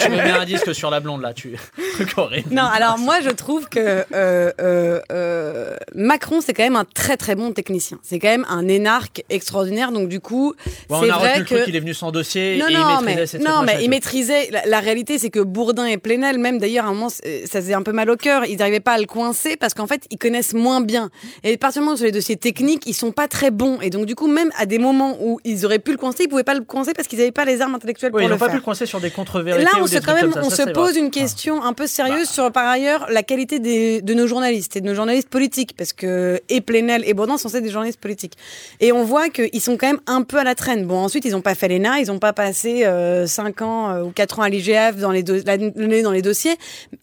[0.01, 1.55] tu me mets un disque sur la blonde là, tu.
[1.93, 2.51] Truc horrible.
[2.51, 7.17] Non, alors moi je trouve que euh, euh, euh, Macron c'est quand même un très
[7.17, 7.99] très bon technicien.
[8.03, 9.91] C'est quand même un énarque extraordinaire.
[9.91, 10.53] Donc du coup,
[10.89, 13.05] Ouais, c'est a vrai que truc, il est venu sans dossier non et non il
[13.05, 14.49] maîtrisait mais non mais il maîtrisait.
[14.51, 17.21] La, la réalité c'est que Bourdin et Plenel même d'ailleurs à un moment ça
[17.61, 18.45] faisait un peu mal au cœur.
[18.45, 21.09] Ils n'arrivaient pas à le coincer parce qu'en fait ils connaissent moins bien.
[21.43, 23.79] Et particulièrement sur les dossiers techniques ils sont pas très bons.
[23.81, 26.29] Et donc du coup même à des moments où ils auraient pu le coincer ils
[26.29, 28.33] pouvaient pas le coincer parce qu'ils n'avaient pas les armes intellectuelles Oui, pour ils le
[28.35, 28.53] n'ont pas faire.
[28.53, 29.63] pu le coincer sur des contre-vérités.
[29.63, 30.99] Là, on se, quand même, ça, on ça, se pose vrai.
[30.99, 34.81] une question un peu sérieuse sur, par ailleurs, la qualité des, de nos journalistes et
[34.81, 38.37] de nos journalistes politiques, parce que et Plenel et Bourdin sont des journalistes politiques.
[38.79, 40.85] Et on voit qu'ils sont quand même un peu à la traîne.
[40.85, 42.85] Bon, ensuite, ils n'ont pas fait l'ENA, ils n'ont pas passé
[43.25, 46.55] 5 ans euh, ou 4 ans à l'IGF dans les, dans les dossiers.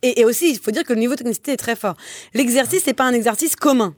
[0.03, 1.97] Et, et aussi, il faut dire que le niveau de technicité est très fort.
[2.35, 3.95] L'exercice n'est pas un exercice commun.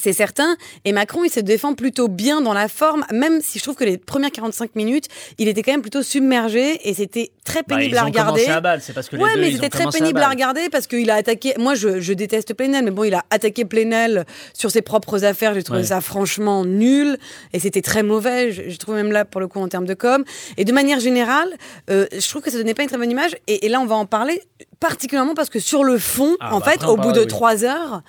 [0.00, 0.56] C'est certain.
[0.86, 3.84] Et Macron, il se défend plutôt bien dans la forme, même si je trouve que
[3.84, 5.06] les premières 45 minutes,
[5.38, 8.46] il était quand même plutôt submergé et c'était très Bah, pénible ils à ont regarder.
[8.46, 10.86] à balle, c'est parce que les Ouais, deux, mais c'était très pénible à, regarder parce
[10.86, 11.52] qu'il a attaqué.
[11.58, 14.24] Moi, je, je déteste Plenel, mais bon, il a attaqué Plenel
[14.54, 15.52] sur ses propres affaires.
[15.52, 15.86] J'ai trouvé Ouais.
[15.86, 17.18] ça franchement nul
[17.52, 18.50] et c'était très mauvais.
[18.50, 20.24] Je, je trouve même là, pour le coup, en termes de com.
[20.56, 21.48] Et de manière générale,
[21.90, 23.36] euh, je trouve que ça donnait pas une très bonne image.
[23.46, 24.40] Et, et là, on va en parler
[24.80, 27.26] particulièrement parce que sur le fond, Ah, en bah, fait, après, au bout de oui.
[27.26, 28.02] trois heures.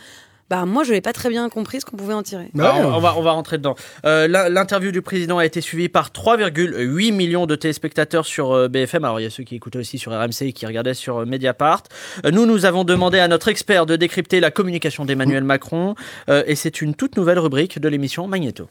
[0.50, 2.50] Bah moi je n'ai pas très bien compris ce qu'on pouvait en tirer.
[2.54, 2.98] Bah Alors, ouais.
[2.98, 3.76] on, va, on va rentrer dedans.
[4.06, 9.04] Euh, L'interview du président a été suivie par 3,8 millions de téléspectateurs sur euh, BFM.
[9.06, 11.26] Alors, il y a ceux qui écoutaient aussi sur RMC et qui regardaient sur euh,
[11.26, 11.84] Mediapart.
[12.32, 15.96] Nous, nous avons demandé à notre expert de décrypter la communication d'Emmanuel Macron.
[16.30, 18.68] euh, et c'est une toute nouvelle rubrique de l'émission Magneto.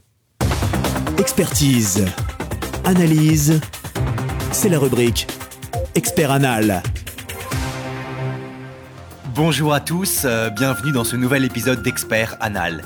[1.19, 2.05] Expertise.
[2.85, 3.61] Analyse.
[4.53, 5.27] C'est la rubrique
[5.95, 6.83] Expert Anal.
[9.35, 12.83] Bonjour à tous, euh, bienvenue dans ce nouvel épisode d'Expert Anal.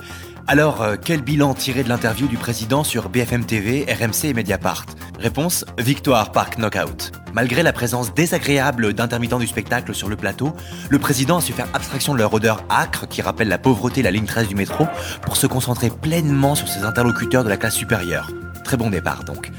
[0.46, 4.86] Alors, euh, quel bilan tiré de l'interview du président sur BFM TV, RMC et Mediapart?
[5.18, 7.10] Réponse victoire par knockout.
[7.32, 10.54] Malgré la présence désagréable d'intermittents du spectacle sur le plateau,
[10.88, 14.04] le président a su faire abstraction de leur odeur âcre qui rappelle la pauvreté et
[14.04, 14.86] la ligne 13 du métro
[15.22, 18.30] pour se concentrer pleinement sur ses interlocuteurs de la classe supérieure.
[18.62, 19.50] Très bon départ donc.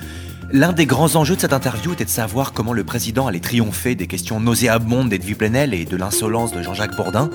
[0.49, 3.95] L'un des grands enjeux de cette interview était de savoir comment le président allait triompher
[3.95, 7.29] des questions nauséabondes d'Edwy Plenel et de l'insolence de Jean-Jacques Bourdin,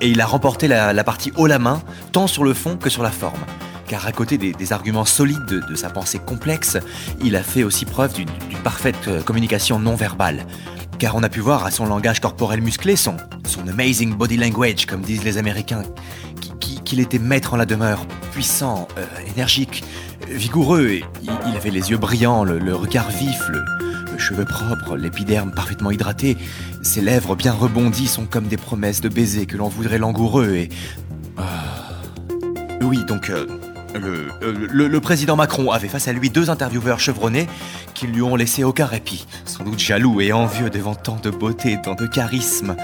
[0.00, 3.02] et il a remporté la, partie haut la main, tant sur le fond que sur
[3.02, 3.40] la forme.
[3.86, 6.78] Car à côté des, arguments solides de, de sa pensée complexe,
[7.22, 8.28] il a fait aussi preuve d'une
[8.62, 10.46] parfaite euh, communication non verbale.
[10.98, 14.86] Car on a pu voir à son langage corporel musclé, son, son amazing body language,
[14.86, 15.82] comme disent les Américains,
[16.84, 19.84] qu'il était maître en la demeure, puissant, euh, énergique,
[20.22, 23.64] euh, vigoureux, et il, avait les yeux brillants, le, regard vif, le,
[24.18, 26.36] cheveu propre, l'épiderme parfaitement hydraté,
[26.82, 30.68] ses lèvres bien rebondies sont comme des promesses de baiser que l'on voudrait langoureux et...
[31.36, 31.50] Ah.
[32.82, 33.30] Oui, donc...
[33.30, 33.46] euh,
[33.94, 37.46] Le, euh, le- président Macron avait face à lui deux intervieweurs chevronnés
[37.94, 41.78] qui lui ont laissé aucun répit, sans doute jaloux et envieux devant tant de beauté,
[41.82, 42.74] tant de charisme.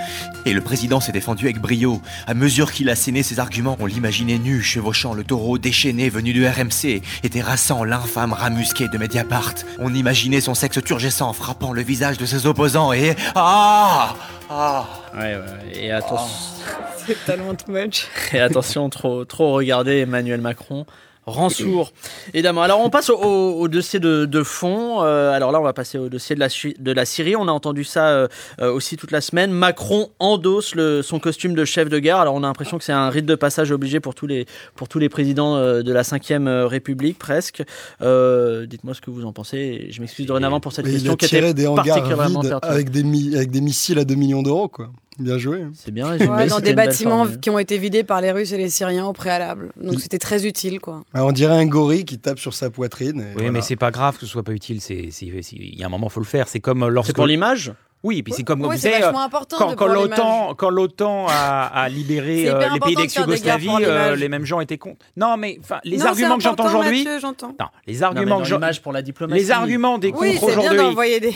[0.46, 2.00] Et le président s'est défendu avec brio.
[2.26, 6.46] À mesure qu'il assénait ses arguments, on l'imaginait nu, chevauchant le taureau déchaîné venu de
[6.46, 9.54] RMC et terrassant l'infâme ramusqué de Mediapart.
[9.78, 13.16] On imaginait son sexe turgescent frappant le visage de ses opposants et...
[13.34, 14.14] Ah
[14.52, 14.84] Ah
[15.14, 16.64] Ouais, ouais, et attention.
[16.96, 18.08] C'est tellement too much.
[18.32, 20.86] Et attention, trop, trop regarder Emmanuel Macron.
[21.30, 21.92] Rend sourd.
[22.34, 22.62] Évidemment.
[22.62, 25.02] Alors, on passe au, au- au dossier de, de fond.
[25.02, 27.36] Euh, alors là, on va passer au dossier de la, Su- de la Syrie.
[27.36, 28.28] On a entendu ça euh,
[28.60, 29.50] euh, aussi toute la semaine.
[29.50, 32.18] Macron endosse le, son costume de chef de guerre.
[32.18, 34.88] Alors, on a l'impression que c'est un rite de passage obligé pour tous les, pour
[34.88, 37.62] tous les présidents de la 5e République, presque.
[38.02, 39.88] Euh, Dites-moi ce que vous en pensez.
[39.90, 42.64] Je m'excuse dorénavant pour cette Mais il question qui était des hangars particulièrement vides pertinente.
[42.64, 44.90] avec des, avec des missiles à 2 millions d'euros, quoi.
[45.20, 45.62] Bien joué.
[45.62, 45.70] hein.
[45.74, 46.16] C'est bien.
[46.18, 49.12] Ouais, dans des bâtiments qui ont été vidés par les Russes et les Syriens au
[49.12, 49.70] préalable.
[49.80, 51.02] Donc c'était très utile, quoi.
[51.14, 53.18] On dirait un gorille qui tape sur sa poitrine.
[53.20, 53.50] Oui, voilà.
[53.52, 54.80] mais c'est pas grave que ce soit pas utile.
[54.80, 56.48] C'est, c'est- c'est- il y a un moment, faut le faire.
[56.48, 57.14] C'est comme euh, C'est lorsque.
[57.14, 57.72] pour l'image?
[58.02, 59.12] Oui, puis c'est comme Oui, vous c'est savez,
[59.58, 64.46] quand, quand l'OTAN, quand l'OTAN a, a libéré euh, les pays d'ex-Yougoslavie, euh, les mêmes
[64.46, 65.04] gens étaient contre.
[65.16, 67.04] Non, mais les Non, arguments que j'entends aujourd'hui.
[67.04, 69.40] Non, les arguments que pour la diplomatie.
[69.40, 71.20] les arguments des Oui, bien aujourd'hui.
[71.20, 71.34] des.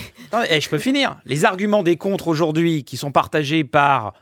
[0.50, 1.16] Eh, je peux finir.
[1.26, 4.14] Les arguments des contres aujourd'hui qui sont partagés par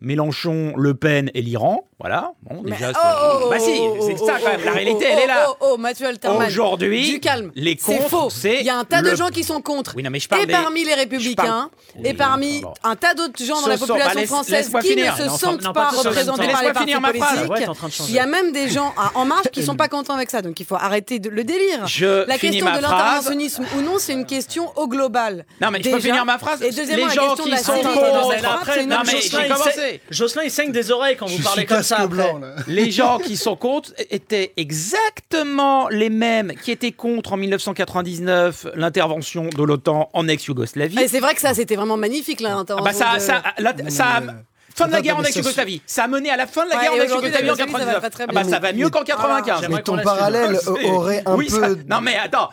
[0.00, 2.32] Mélenchon, Le Pen et l'Iran, voilà.
[2.42, 4.64] Bon, Mais- déjà, oh, c'est- oh, bah si, oh, c'est oh, ça oh, quand même.
[4.64, 5.46] La réalité, oh, elle est là.
[5.50, 6.46] Oh, oh, Mathieu Alterman.
[6.46, 7.52] Aujourd'hui, Du calme.
[7.54, 8.28] les faux.
[8.30, 9.92] c'est Il y a un tas de gens qui sont contre.
[9.96, 13.12] Oui, non, mais je parle et des- parmi les républicains, parle- et parmi un tas
[13.14, 15.12] d'autres gens dans la population bah, laisse- française qui finir.
[15.14, 17.50] ne se Non, sentent non, pas représentés par les partis politiques.
[17.50, 18.10] Ouais, t'es en train de changer.
[18.10, 20.40] Il y a même des gens à En Marche qui sont pas contents avec ça,
[20.40, 21.86] donc il faut arrêter de- le délire.
[21.86, 25.44] Je La question de l'interventionnisme ou non, c'est une question au global.
[25.60, 26.62] Non, mais je peux finir ma phrase.
[26.62, 27.94] Et deuxièmement, les la gens question de qui la contre.
[28.12, 29.89] dans c'est une non, autre chose.
[30.10, 32.06] Jocelyn, il saigne- des oreilles quand vous Je parlez comme ça.
[32.06, 32.54] blanc, là.
[32.66, 39.48] Les gens qui sont contre étaient exactement les mêmes qui étaient contre en 1999 l'intervention
[39.48, 40.98] de l'OTAN en ex-Yougoslavie.
[41.00, 43.42] Et c'est vrai que ça, c'était vraiment magnifique, là, Ah l'intervention bah ça, de- ça,
[43.58, 44.32] la- Non, ça a- mais,
[44.74, 45.82] fin de la guerre en ex-Yougoslavie.
[45.86, 47.72] Ça a mené à la fin de la Ouais, guerre en ex-Yougoslavie en la Yougoslavie,
[47.72, 48.12] ça va pas 99.
[48.12, 49.60] très Ah bah ça va mieux qu'en 95.
[49.60, 51.60] J'aimerais Mais ton parallèle euh, aurait un Oui, peu.
[51.60, 52.50] ça- Non mais attends.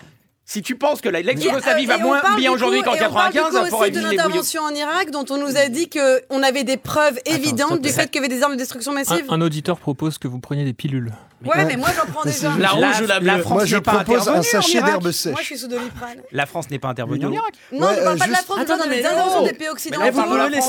[0.49, 3.33] Si tu penses que la- l'ex-Yougoslavie va moins parle bien aujourd'hui qu'en et on parle
[3.33, 7.19] 95, aussi de l'intervention en Irak, dont on nous a dit qu'on avait des preuves
[7.25, 9.25] évidentes du fait qu'il y avait des armes de destruction massive.
[9.27, 11.11] Un, un auditeur propose que vous preniez des pilules.
[11.45, 12.51] Ouais, mais moi j'en prends Mais déjà.
[12.57, 15.03] La rouge ou la la bleue France Moi, je n'est pas propose un sachet d'herbe
[15.03, 15.35] Moi sèche.
[15.39, 16.17] je suis sous doliprane.
[16.31, 17.31] La France n'est pas intervenue en.
[17.31, 17.53] Irak.
[17.71, 19.09] Non, Ouais, je parle euh, pas de la France, je Attends, parle mais des non.
[19.09, 20.01] interventions des pays Mais occidentaux.
[20.01, 20.61] On Ludo parle mais ils des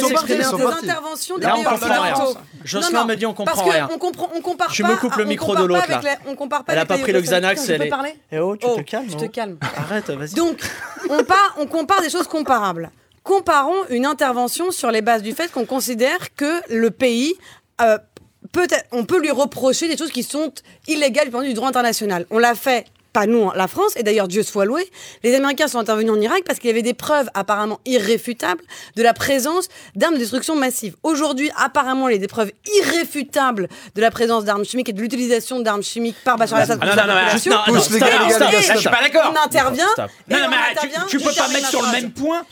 [0.00, 1.74] sont partis, ils sont des interventions des Là, on pays parle
[2.12, 2.38] occidentaux.
[2.64, 3.88] Jocelyn Non, non, me dit on comprend rien.
[3.92, 4.88] On comprend, on compare Tu pas.
[4.90, 6.00] me coupes le micro de l'autre, là.
[6.28, 7.20] On compare pas Elle a pas pris le.
[7.20, 9.06] Xanax, je elle peux est- parler Eh oh, tu Oh, te calmes.
[9.10, 9.28] Je te hein.
[9.28, 9.58] calme.
[9.76, 10.34] Arrête, vas-y.
[10.34, 10.60] Donc,
[11.10, 12.90] on, part, on compare des choses comparables.
[13.24, 17.34] Comparons une intervention sur les bases du fait qu'on considère que le pays
[17.80, 17.98] euh,
[18.92, 20.52] on peut lui reprocher des choses qui sont
[20.86, 22.26] illégales du droit international.
[22.30, 22.86] On l'a fait.
[23.16, 24.86] Pas nous, la France, et d'ailleurs Dieu soit loué,
[25.24, 28.60] les Américains sont intervenus en Irak parce qu'il y avait des preuves apparemment irréfutables
[28.94, 30.96] de la présence d'armes de destruction massive.
[31.02, 35.00] Aujourd'hui, apparemment, il y a des preuves irréfutables de la présence d'armes chimiques et de
[35.00, 36.78] l'utilisation d'armes chimiques par Bachar el-Assad.
[36.82, 39.32] Ah, contre non, non, non, non, je suis pas d'accord.
[39.34, 39.86] On intervient.
[39.96, 42.44] Non, non, on mais tu, peux pas mettre sur le même point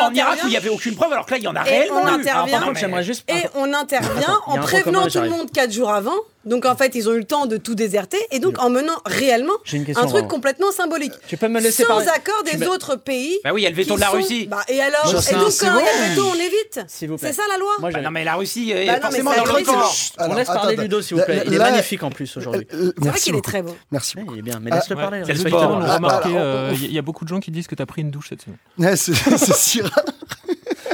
[0.00, 1.62] en Irak où il n'y avait aucune preuve, alors que là, il y en a
[1.62, 2.00] réellement.
[2.00, 6.16] Et on intervient Attends, il y a en prévenant tout le monde quatre jours avant.
[6.46, 8.94] Donc en fait, ils ont eu le temps de tout déserter et donc en menant
[9.04, 10.28] réellement J'ai une question, un truc vraiment.
[10.28, 11.12] complètement symbolique.
[11.28, 13.38] Tu peux me laisser Sans parler accord des me- autres pays.
[13.44, 14.46] Bah oui, il y a le veto de la sont- Russie.
[14.46, 15.34] Bah, et alors Et donc c'est
[15.66, 16.80] quand il y a le veto, on évite.
[16.88, 19.30] C'est ça la loi Moi, Ah j'ai- non, mais la Russie est Bah non, forcément
[19.32, 20.30] dans c'est le.
[20.30, 20.76] On laisse attends, parler.
[20.76, 21.42] Ludo, s'il vous plaît.
[21.46, 22.66] Il est magnifique en plus aujourd'hui.
[22.72, 23.76] Euh, euh, C'est vrai qu'il est très beau.
[23.90, 24.16] Merci.
[24.32, 25.22] Il est bien, mais laisse-le parler.
[26.00, 28.10] Bah, euh, il y, a beaucoup de gens qui disent que tu as pris une
[28.10, 28.96] douche cette semaine.
[28.96, 30.04] C'est si rare.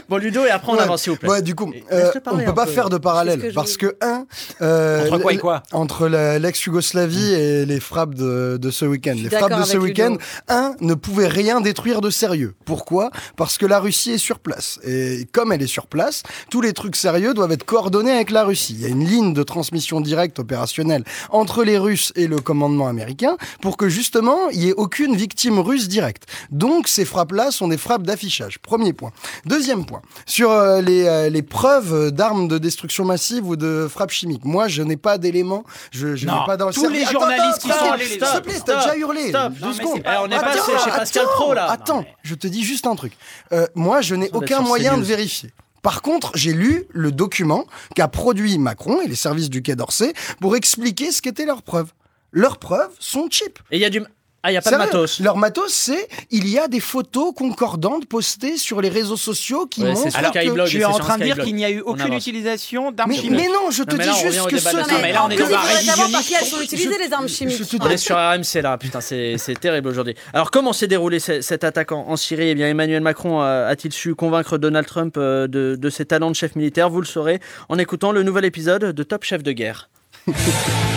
[0.09, 1.29] Bon, Ludo, et après on avance, s'il vous plaît.
[1.29, 4.16] Ouais, du coup, euh, on peut pas faire de parallèle parce que un
[4.63, 9.15] euh, Entre quoi et quoi entre la- l'ex-Yougoslavie et les frappes de, de ce week-end.
[9.17, 10.17] Les frappes de ce week-end,
[10.49, 12.55] un ne pouvait rien détruire de sérieux.
[12.65, 13.11] Pourquoi?
[13.37, 16.73] Parce que la Russie est sur place et comme elle est sur place, tous les
[16.73, 18.75] trucs sérieux doivent être coordonnés avec la Russie.
[18.79, 22.89] Il y a une ligne de transmission directe opérationnelle entre les Russes et le commandement
[22.89, 26.25] américain pour que justement il y ait aucune victime russe directe.
[26.51, 28.59] Donc ces frappes-là sont des frappes d'affichage.
[28.59, 29.13] Premier point.
[29.45, 30.03] Deuxième point.
[30.27, 34.11] Sur euh, les, euh, les preuves d'armes de destruction massive ou de frappes
[34.45, 35.65] Moi, je n'ai pas d'éléments.
[35.91, 38.97] Je, n'ai pas dans tous les journalistes qui sont allés S'il te plaît, t'as déjà
[38.97, 39.29] hurlé.
[39.29, 39.53] stop.
[39.53, 39.93] Deux Non, mais secondes.
[39.97, 41.71] c'est pas- on pas Attends, chez- chez Pascal Pro, là.
[41.71, 43.13] Attends, Non, mais- je te dis juste un truc.
[43.53, 45.51] Euh, moi, je n'ai aucun moyen de vérifier.
[45.83, 50.13] Par contre, j'ai lu le document qu'a produit Macron et les services du Quai d'Orsay
[50.41, 51.93] pour expliquer ce qu'étaient leurs preuves.
[52.33, 53.61] Leurs preuves sont cheap.
[53.71, 54.03] Et il y a du.
[54.49, 55.19] Ah, y a pas de matos.
[55.21, 59.83] Leur matos, c'est il y a des photos concordantes postées sur les réseaux sociaux qui
[59.83, 60.39] Ouais, montrent Alors, que...
[60.41, 63.11] Skyblog, tu es en train de dire qu'il n'y a eu On aucune utilisation d'armes
[63.11, 63.41] Mais, chimiques.
[63.41, 64.87] mais non, je te Non, dis juste que ce semaine.
[65.03, 66.29] mais là, on est dans qu'il un faudrait savoir par révisionniste.
[66.29, 67.61] qui elles sont utilisées, les armes chimiques.
[67.81, 70.15] On est sur RMC là, putain, c'est terrible aujourd'hui.
[70.33, 72.51] Alors, comment s'est déroulée ce- cette attaque en, Syrie?
[72.51, 76.37] Eh bien, Emmanuel Macron a-t-il su convaincre Donald Trump euh, de, de ses talents de
[76.37, 76.89] chef militaire?
[76.89, 79.89] Vous le saurez en écoutant le nouvel épisode de Top Chef de guerre.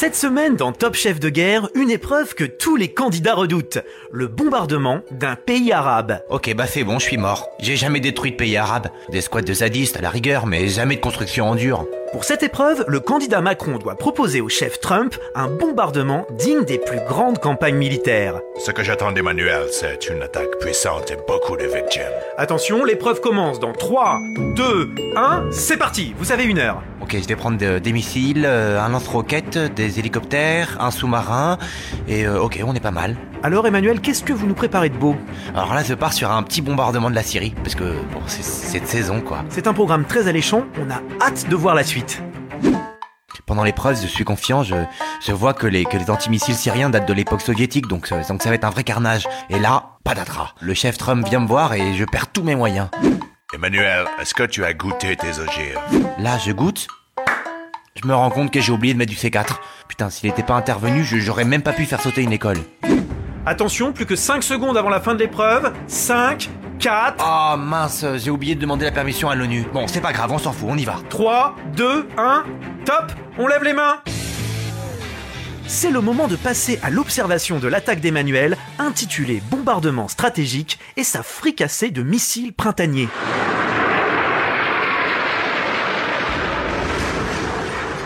[0.00, 3.80] Cette semaine, dans Top Chef de guerre, une épreuve que tous les candidats redoutent.
[4.10, 6.22] Le bombardement d'un pays arabe.
[6.30, 7.50] Ok, bah c'est bon, je suis mort.
[7.58, 8.88] J'ai jamais détruit de pays arabe.
[9.10, 11.86] Des squads de zadistes à la rigueur, mais jamais de construction en dur.
[12.12, 16.78] Pour cette épreuve, le candidat Macron doit proposer au chef Trump un bombardement digne des
[16.78, 18.40] plus grandes campagnes militaires.
[18.58, 22.02] Ce que j'attends d'Emmanuel, c'est une attaque puissante et beaucoup de victimes.
[22.36, 24.18] Attention, l'épreuve commence dans 3,
[24.56, 26.82] 2, 1, c'est parti, vous avez une heure.
[27.00, 31.58] Ok, je vais prendre de- des missiles, euh, un lance-roquette, des hélicoptères, un sous-marin,
[32.08, 33.16] et euh, ok, on est pas mal.
[33.42, 35.16] Alors Emmanuel, qu'est-ce que vous nous préparez de beau?
[35.54, 38.44] Alors là, je pars sur un petit bombardement de la Syrie, parce que bon, c'est
[38.44, 39.38] c'est de saison quoi.
[39.48, 41.99] C'est un programme très alléchant, on a hâte de voir la suite.
[43.46, 44.76] Pendant l'épreuve, je suis confiant, je,
[45.26, 48.42] je vois que les, que les antimissiles syriens datent de l'époque soviétique, donc, euh, donc
[48.42, 49.26] ça va être un vrai carnage.
[49.48, 50.54] Et là, patatras.
[50.60, 52.88] Le chef Trump vient me voir et je perds tous mes moyens.
[53.52, 55.78] Emmanuel, est-ce que tu as goûté tes ogives
[56.18, 56.86] Là, je goûte.
[58.00, 59.56] Je me rends compte que j'ai oublié de mettre du C4.
[59.88, 62.58] Putain, s'il n'était pas intervenu, j'aurais même pas pu faire sauter une école.
[63.46, 65.72] Attention, plus que 5 secondes avant la fin de l'épreuve.
[65.88, 66.48] 5,
[66.80, 69.66] 4, Oh mince, j'ai oublié de demander la permission à l'ONU.
[69.72, 70.96] Bon, c'est pas grave, on s'en fout, on y va.
[71.10, 72.44] 3, 2, 1,
[72.86, 74.00] top, on lève les mains
[75.66, 81.22] C'est le moment de passer à l'observation de l'attaque d'Emmanuel, intitulée Bombardement stratégique et sa
[81.22, 83.08] fricassée de missiles printaniers.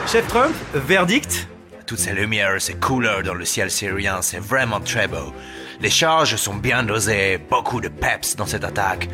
[0.08, 1.46] Chef Trump, verdict?
[1.86, 5.32] Toutes ces lumières, ces couleurs dans le ciel syrien, c'est vraiment très beau.
[5.80, 9.08] Les charges sont bien dosées, beaucoup de peps dans cette attaque.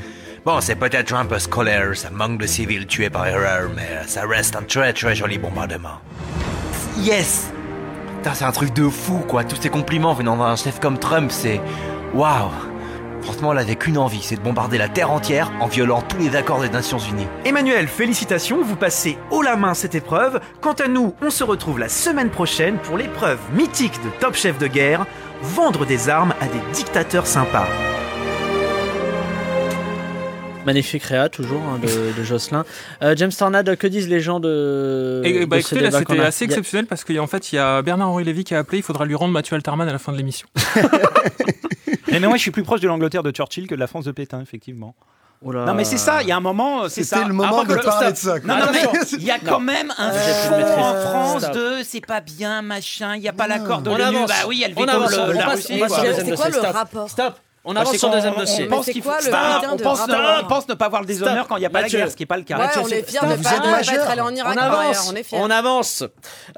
[0.45, 4.27] Bon, c'est peut-être un peu scolaire, ça manque de civils tués par erreur, mais ça
[4.27, 6.01] reste un très très joli bombardement.
[6.99, 7.51] Yes
[8.17, 9.45] Putain, c'est un truc de fou, quoi.
[9.45, 11.61] Tous ces compliments venant d'un chef comme Trump, c'est...
[12.13, 12.51] Waouh
[13.23, 16.37] Franchement, là, j'ai qu'une envie, c'est de bombarder la Terre entière en violant tous les
[16.37, 17.27] accords des Nations Unies.
[17.45, 20.41] Emmanuel, félicitations, vous passez haut la main cette épreuve.
[20.61, 24.59] Quant à nous, on se retrouve la semaine prochaine pour l'épreuve mythique de Top Chef
[24.59, 25.07] de guerre,
[25.43, 27.67] vendre des armes à des dictateurs sympas.
[30.67, 32.65] Magnifique réa, toujours, hein, de, de Jocelyn.
[33.03, 35.23] Euh, James Tornade, que disent les gens de.
[35.25, 37.57] Et bah de écoutez, là c'était assez Il y a- exceptionnel parce qu'en fait il
[37.57, 39.99] y a Bernard-Henri Lévy qui a appelé, il faudra lui rendre Mathieu Alterman à la
[39.99, 40.47] fin de l'émission.
[40.77, 40.83] Mais,
[42.21, 44.13] mais moi, je suis plus proche de l'Angleterre de Churchill que de la France de
[44.13, 44.95] Pétain, effectivement.
[45.43, 47.17] Non, mais c'est ça, il y a un moment, c'est ça.
[47.17, 48.35] C'était le moment de parler de ça.
[48.45, 51.55] Non, non, mais il y a quand même un fond en France Stop.
[51.55, 54.17] de c'est pas bien, machin, il n'y a pas l'accord de On l'ONU.
[54.19, 54.29] avance.
[54.29, 54.87] Bah oui, elle fait comme
[55.35, 55.67] la Russie.
[55.71, 56.73] C'est quoi le Stop.
[56.75, 57.35] rapport Stop.
[57.63, 58.65] On Bah, avance c'est sur le deuxième dossier.
[58.67, 61.57] On pense c'est qu'il quoi faut- Bah, on pense, ne pas avoir le déshonneur quand
[61.57, 62.57] il n'y a pas la guerre, ce qui n'est pas le cas.
[62.59, 65.11] On c'est- est fiers de pas être allé en Irak On avance.
[65.13, 65.39] on est fiers.
[65.41, 66.03] On avance.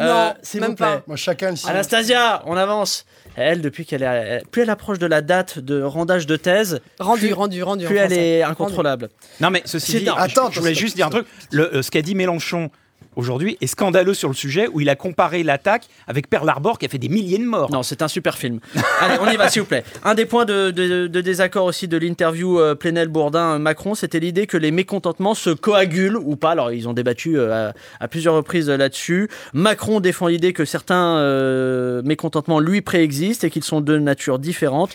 [0.00, 0.86] Euh, Non, s'il même vous plaît.
[0.98, 1.02] pas.
[1.08, 1.54] Moi, chacun.
[1.68, 3.04] Anastasia, on avance.
[3.36, 7.26] Elle, depuis qu'elle est, plus elle approche de la date de rendage de thèse, Rendu,
[7.26, 7.84] plus- rendu, rendu.
[7.84, 8.28] en plus elle français.
[8.28, 8.52] est Rendu.
[8.52, 9.08] incontrôlable.
[9.40, 11.26] Non, mais ceci dit, Attends, je voulais juste dire un truc.
[11.50, 12.70] Le, euh, ce qu'a dit Mélenchon
[13.16, 16.86] aujourd'hui est scandaleux sur le sujet où il a comparé l'attaque avec Pearl Harbor qui
[16.86, 17.70] a fait des milliers de morts.
[17.70, 18.60] Non, c'est un super film.
[19.00, 19.84] Allez, on y va, s'il vous plaît.
[20.04, 24.56] Un des points de, de- de désaccord aussi de l'interview euh, Plenel-Bourdin-Macron, c'était l'idée que
[24.56, 26.50] les mécontentements se coagulent ou pas.
[26.52, 29.28] Alors, ils ont débattu euh, à, à plusieurs reprises euh, là-dessus.
[29.52, 34.90] Macron défend l'idée que certains euh, mécontentements lui préexistent et qu'ils sont de nature différente.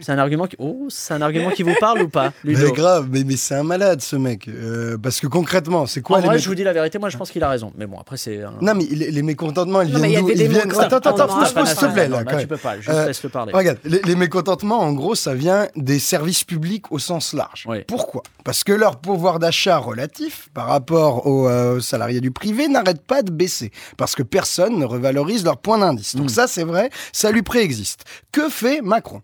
[0.00, 2.72] C'est un argument qui, oh, c'est un argument qui vous parle ou pas, Ludo Mais
[2.72, 4.48] grave, mais, mais c'est un malade ce mec.
[4.48, 6.98] Euh, parce que concrètement, c'est quoi En les vrai, mé- je vous dis la vérité,
[6.98, 7.72] moi je pense qu'il a raison.
[7.76, 8.42] Mais bon, après c'est.
[8.42, 10.44] un- Non, mais les, les mécontentements, ils Non, mais il y a viennent d'où des
[10.44, 10.66] Ils viennent.
[10.68, 10.96] mécontentements.
[10.96, 12.36] Attends, attends, s'il te plaît, Non, là.
[12.40, 13.52] tu peux pas, juste Euh, laisse-le parler.
[13.52, 17.64] Regarde, les, les mécontentements, en gros, ça vient des services publics au sens large.
[17.68, 17.82] Oui.
[17.88, 18.22] Pourquoi?
[18.44, 23.02] Parce que leur pouvoir d'achat relatif par rapport aux, euh, aux salariés du privé n'arrête
[23.02, 23.70] pas de baisser.
[23.96, 26.16] Parce que personne ne revalorise leur point d'indice.
[26.16, 26.34] Donc Mm.
[26.34, 28.04] ça, c'est vrai, ça lui préexiste.
[28.32, 29.22] Que fait Macron?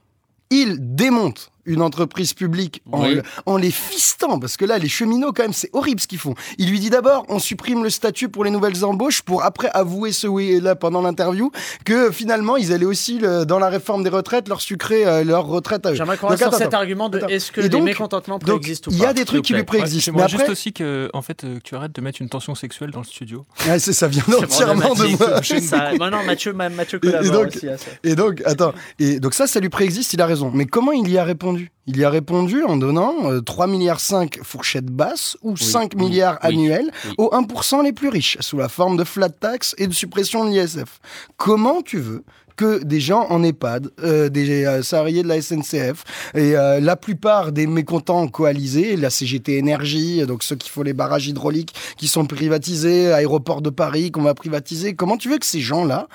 [0.51, 3.15] Il démonte une entreprise publique en, Oui.
[3.17, 6.19] le- en les fistant, parce que là, les cheminots, quand même, c'est horrible ce qu'ils
[6.19, 6.35] font.
[6.59, 10.13] Il lui dit d'abord, on supprime le statut pour les nouvelles embauches, pour après avouer
[10.13, 11.51] ce oui-là pendant l'interview,
[11.85, 15.47] que finalement, ils allaient aussi, le- dans la réforme des retraites, leur sucrer euh, leur
[15.47, 15.95] retraite à eux.
[15.95, 18.89] J'aimerais qu'on Donc, sur cet argument de est-ce que Et les donc- mécontentements donc, préexistent
[18.89, 20.13] ou il pas y a des trucs qui lui préexistent.
[20.15, 22.55] Mais juste après, aussi que, en fait, euh, que tu arrêtes de mettre une tension
[22.55, 23.45] sexuelle dans le studio.
[23.67, 25.43] Ouais, c'est- ça vient entièrement de moi.
[25.43, 27.87] Ça- bah non, Mathieu, ma- Mathieu Et- et collabore donc- aussi à ça.
[28.05, 30.51] Et donc, attends, et donc ça, ça lui préexiste, il a raison.
[30.55, 31.73] Mais comment il y a répondu répondu.
[31.87, 36.05] Il y a répondu en donnant euh, 3 milliards 5 fourchette basse ou 5 oui,
[36.05, 39.87] milliards oui, annuels aux 1% les plus riches, sous la forme de flat tax et
[39.87, 41.01] de suppression de l'ISF.
[41.37, 42.25] Comment tu veux
[42.61, 46.95] que des gens en EHPAD, euh, des euh, salariés de la SNCF, et euh, la
[46.95, 52.07] plupart des mécontents coalisés, la CGT Énergie, donc ceux qui font les barrages hydrauliques qui
[52.07, 56.07] sont privatisés, aéroport de Paris qu'on va privatiser, comment tu veux que ces gens-là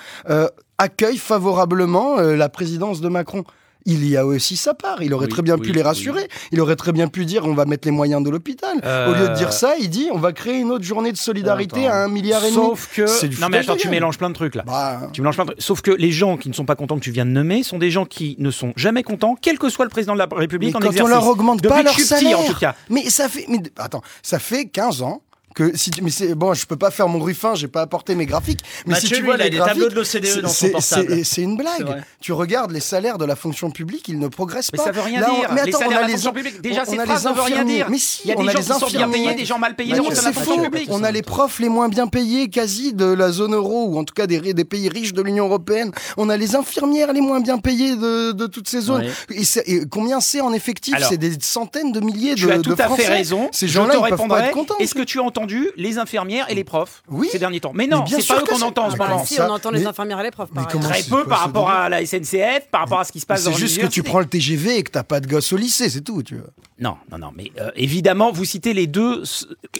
[0.77, 3.43] accueillent favorablement la présidence de Macron?
[3.85, 5.01] Il y a aussi sa part.
[5.01, 5.81] Il aurait Oui, très bien oui, pu les oui.
[5.83, 6.27] rassurer.
[6.51, 8.77] Il aurait très bien pu dire on va mettre les moyens de l'hôpital.
[8.83, 11.17] Euh, Au lieu de dire ça, il dit on va créer une autre journée de
[11.17, 12.55] solidarité à un milliard et demi.
[12.55, 13.05] Sauf que.
[13.07, 14.63] C'est du Non, mais attends, de tu mélanges plein de trucs là.
[14.65, 15.61] Bah, Tu mélanges plein de trucs.
[15.61, 17.77] Sauf que les gens qui ne sont pas contents que tu viens de nommer sont
[17.77, 20.37] des gens qui ne sont jamais contents, quel que soit le président de la mais
[20.37, 22.75] République en quand on leur augmente Depuis pas leur salaire, en tout cas.
[22.89, 25.21] mais ça fait, mais attends, ça fait 15 ans
[25.55, 28.13] que si tu, mais c'est bon, je peux pas faire mon ruffin, j'ai pas apporté
[28.13, 29.95] mes graphiques, mais Mathieu, si tu lui, vois il a les des graphiques, tableaux de
[29.95, 31.07] l'OCDE c'est- dans son c'est- portable.
[31.09, 32.03] c'est- C'est une blague.
[32.21, 34.83] Tu regardes les salaires de la fonction publique, ils ne progressent Mais pas.
[34.85, 35.49] ça veut rien Là, on- dire.
[35.53, 36.99] mais les attends, on salaires a de la les fonction in- publique, déjà, on ces
[36.99, 37.75] a phrases les ne veulent rien infirmiers.
[37.75, 37.87] dire.
[37.89, 39.13] Mais si, Il y a on des a gens les qui sont bien infirmiers.
[39.25, 40.61] payés, des gens mal payés Mais dans la fonction faux.
[40.61, 40.87] publique.
[40.91, 44.03] On a les profs les moins bien payés quasi de la zone euro, ou en
[44.03, 45.91] tout cas des, des pays riches de l'Union européenne.
[46.17, 49.05] On a les infirmières les moins bien payées de, de toutes ces zones.
[49.29, 50.95] Et, combien c'est en effectif?
[51.09, 53.03] C'est des centaines de milliers de, as de tout à Français.
[53.03, 53.49] fait raison.
[53.51, 54.75] Ces gens-là, ils peuvent pas être contents.
[54.79, 57.27] Est-ce que tu as entendu les infirmières et les profs Oui.
[57.31, 59.25] ces derniers temps Mais non, c'est pas sûr eux qu'on entend en ce Ah, moment.
[59.25, 60.49] Si, on entend les Mais- infirmières et les profs.
[60.81, 63.51] Très peu par rapport à la SNCF, par rapport à ce qui se passe dans
[63.51, 65.89] C'est juste que tu prends le TGV et que t'as pas de gosse au lycée,
[65.89, 66.23] c'est tout.
[66.23, 66.47] Tu vois.
[66.79, 69.23] Non, non, non, mais euh, évidemment, vous citez les deux.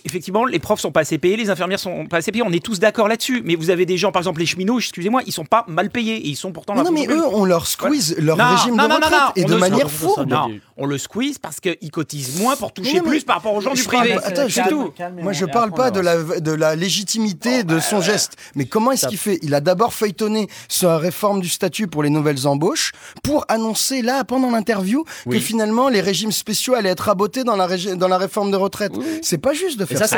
[0.05, 2.43] Effectivement, les profs sont pas assez payés, les infirmières sont pas assez payées.
[2.47, 3.41] On est tous d'accord là-dessus.
[3.43, 6.15] Mais vous avez des gens, par exemple, les cheminots, excusez-moi, ils sont pas mal payés
[6.15, 6.75] et ils sont pourtant.
[6.75, 9.31] Non, mais eux, on leur squeeze leur Non, régime non, de non, non, retraite non,
[9.35, 9.87] et on de manière.
[10.27, 10.47] Non,
[10.77, 13.83] on le squeeze parce qu'ils cotisent moins pour toucher plus par rapport aux gens du
[13.83, 14.13] privé.
[14.13, 14.93] attends, tout.
[15.21, 18.33] Moi, je parle pas de la, de la légitimité de son geste.
[18.55, 19.39] Mais comment est-ce qu'il fait?
[19.41, 22.91] Il a d'abord feuilletonné sa réforme du statut pour les nouvelles embauches
[23.23, 25.37] pour annoncer, là, pendant l'interview, Oui.
[25.37, 28.57] que finalement, les régimes spéciaux allaient être rabotés dans la, régi- dans la réforme de
[28.57, 28.91] retraite.
[29.21, 30.17] C'est pas juste de Et faire ça, ça.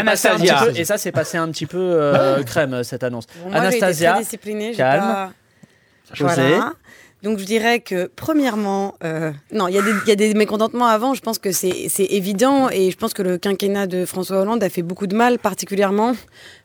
[0.65, 3.26] peu, et ça, c'est passé un petit peu euh, crème, cette annonce.
[3.43, 5.02] Bon, moi, j'ai été Anastasia, très disciplinée, j'ai calme.
[5.04, 5.32] pas-
[6.13, 6.34] José.
[6.36, 6.73] Voilà.
[7.28, 10.34] Donc je dirais que premièrement, euh, non, il y, a des- il y a des
[10.34, 11.13] mécontentements avant.
[11.13, 14.70] Je pense que c'est évident et je pense que le quinquennat de François Hollande a
[14.70, 16.13] fait beaucoup de mal, particulièrement,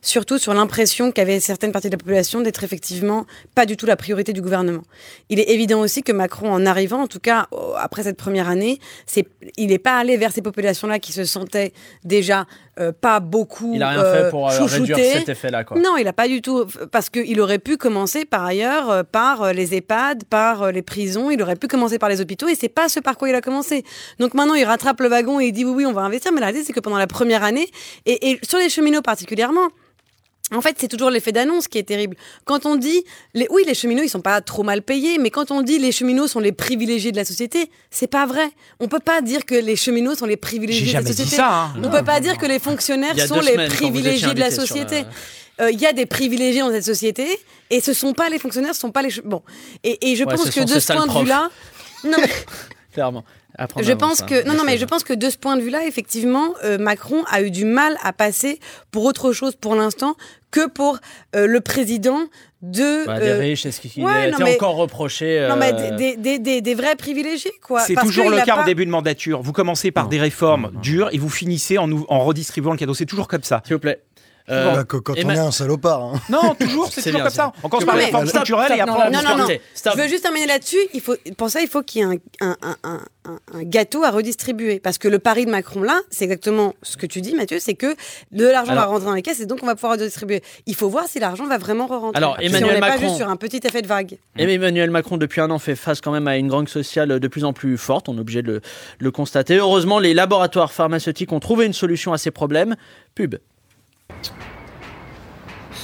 [0.02, 3.96] surtout sur l'impression qu'avaient certaines parties de la population d'être effectivement pas du tout la
[3.96, 4.82] priorité du gouvernement.
[5.30, 8.48] Il est évident aussi que Macron, en arrivant, en tout cas euh, après cette première
[8.48, 8.78] année,
[9.56, 11.72] il n'est pas allé vers ces populations-là qui se sentaient
[12.04, 12.46] déjà
[12.78, 15.18] euh, pas beaucoup Il a rien euh, fait pour euh, réduire chouchoutées.
[15.18, 15.64] cet effet-là.
[15.76, 16.66] Non, il n'a pas du tout.
[16.90, 20.82] Parce qu'il aurait pu commencer par ailleurs euh, par euh, les EHPAD, par euh, les
[20.82, 23.34] prisons, il aurait pu commencer par les hôpitaux et c'est pas ce par quoi il
[23.34, 23.84] a commencé.
[24.18, 26.32] Donc maintenant, il rattrape le wagon et il dit oui, oui, on va investir.
[26.32, 27.70] Mais la réalité, c'est que pendant la première année,
[28.04, 29.70] et, et sur les cheminots particulièrement,
[30.54, 32.16] en fait, c'est toujours l'effet d'annonce qui est terrible.
[32.44, 35.50] Quand on dit, les, oui, les cheminots, ils sont pas trop mal payés, mais quand
[35.50, 38.50] on dit les cheminots sont les privilégiés de la société, c'est pas vrai.
[38.78, 41.36] On peut pas dire que les cheminots sont les privilégiés de la dit société.
[41.36, 41.74] ça, hein.
[41.82, 45.04] On peut pas dire que les fonctionnaires sont les privilégiés de la société.
[45.62, 47.26] Euh, Euh, Il y a des privilégiés dans cette société,
[47.70, 49.42] et ce sont pas les fonctionnaires, ce sont pas les bon.
[49.84, 51.50] Et, et je Ouais, pense que de ce point de vue-là,
[52.04, 52.28] non, mais-
[52.92, 53.24] Clairement.
[53.80, 54.26] Je pense hein.
[54.26, 57.22] que non non mais je pense que de ce point de vue-là effectivement euh, Macron
[57.30, 58.58] a eu du mal à passer
[58.90, 60.14] pour autre chose pour l'instant
[60.50, 60.98] que pour
[61.36, 62.20] euh, le président
[62.62, 65.74] de Bah, des euh, riches, est-ce qu'il ouais, a été mais- encore reproché non mais
[65.74, 68.90] des, des, des, des vrais privilégiés quoi C'est toujours le cas pas- en début de
[68.90, 69.42] mandature.
[69.42, 71.86] Vous commencez par des réformes dures et vous finissez en
[72.24, 72.94] redistribuant le cadeau.
[72.94, 73.60] C'est toujours comme ça.
[73.66, 74.00] S'il vous plaît.
[74.52, 76.02] Bah, que- quand on Emma- est un salopard.
[76.02, 76.20] hein.
[76.28, 77.42] Non, toujours, c'est toujours bien, comme ça.
[77.44, 77.52] bien.
[77.64, 79.46] On commence S'il par les structurelles stop, et après non, non, non.
[79.48, 80.78] Je veux juste terminer là-dessus.
[80.94, 83.62] Il faut, pour ça, il faut qu'il y ait un, un, un, un, un- un
[83.62, 84.80] gâteau à redistribuer.
[84.80, 87.74] Parce que le pari de Macron, là, c'est exactement ce que tu dis, Mathieu, c'est
[87.74, 87.94] que
[88.32, 90.42] de l'argent va rentrer dans les caisses et donc on va pouvoir redistribuer.
[90.66, 92.16] Il faut voir si l'argent va vraiment re-rentrer.
[92.16, 94.18] Alors, si Emmanuel on n'est pas Macron- juste sur un petit effet de vague.
[94.38, 97.28] Et Emmanuel Macron, depuis un an, fait face quand même à une grogne sociale de
[97.28, 98.08] plus en plus forte.
[98.08, 98.62] On est obligé de le, de
[99.04, 99.56] le constater.
[99.56, 102.76] Heureusement, les laboratoires pharmaceutiques ont trouvé une solution à ces problèmes.
[103.14, 103.36] Pub.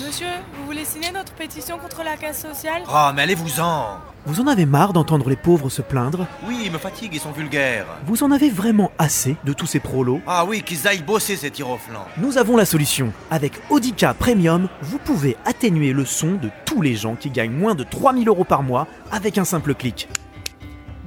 [0.05, 2.83] Monsieur, vous voulez signer notre pétition contre la casse sociale?
[2.89, 6.27] Oh, mais allez-vous-en Vous en avez marre d'entendre les pauvres se plaindre?
[6.47, 7.87] Oui, ils me fatiguent, ils sont vulgaires.
[8.07, 10.21] Vous en avez vraiment assez de tous ces prolos?
[10.25, 12.07] Ah oui, qu'ils aillent bosser ces flanc.
[12.17, 13.13] Nous avons la solution.
[13.33, 17.75] Avec Audica Premium, vous pouvez atténuer le son de tous les gens qui gagnent moins
[17.75, 20.09] de 3000 euros par mois avec un simple clic.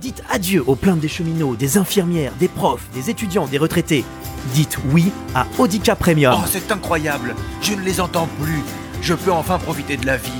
[0.01, 4.03] Dites adieu aux plaintes des cheminots, des infirmières, des profs, des étudiants, des retraités.
[4.55, 6.33] Dites oui à Audica Premium.
[6.35, 8.63] Oh, c'est incroyable Je ne les entends plus.
[9.03, 10.31] Je peux enfin profiter de la vie.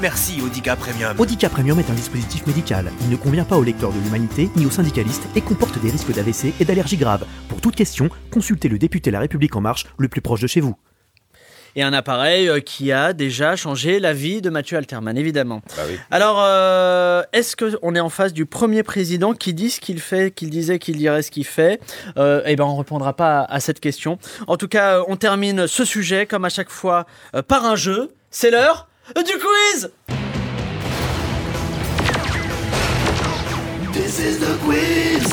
[0.00, 1.14] Merci, Audica Premium.
[1.18, 2.90] Audica Premium est un dispositif médical.
[3.02, 6.14] Il ne convient pas aux lecteurs de l'humanité ni aux syndicalistes et comporte des risques
[6.14, 7.26] d'AVC et d'allergies graves.
[7.50, 10.62] Pour toute question, consultez le député La République En Marche le plus proche de chez
[10.62, 10.74] vous.
[11.76, 15.62] Et un appareil euh, qui a déjà changé la vie de Mathieu Alterman, évidemment.
[15.76, 20.00] Bah Alors, euh, est-ce qu'on est en face du premier président qui dit ce qu'il
[20.00, 21.80] fait, qu'il disait qu'il dirait ce qu'il fait?
[22.16, 24.18] Euh, Eh bien, on ne répondra pas à, à cette question.
[24.46, 28.10] En tout cas, on termine ce sujet, comme à chaque fois, euh, par un jeu.
[28.30, 29.90] C'est l'heure du quiz
[33.92, 35.28] This is the quiz.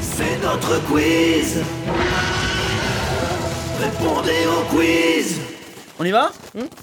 [0.00, 1.62] C'est notre quiz.
[3.82, 5.40] Répondez au quiz.
[5.98, 6.30] On y va?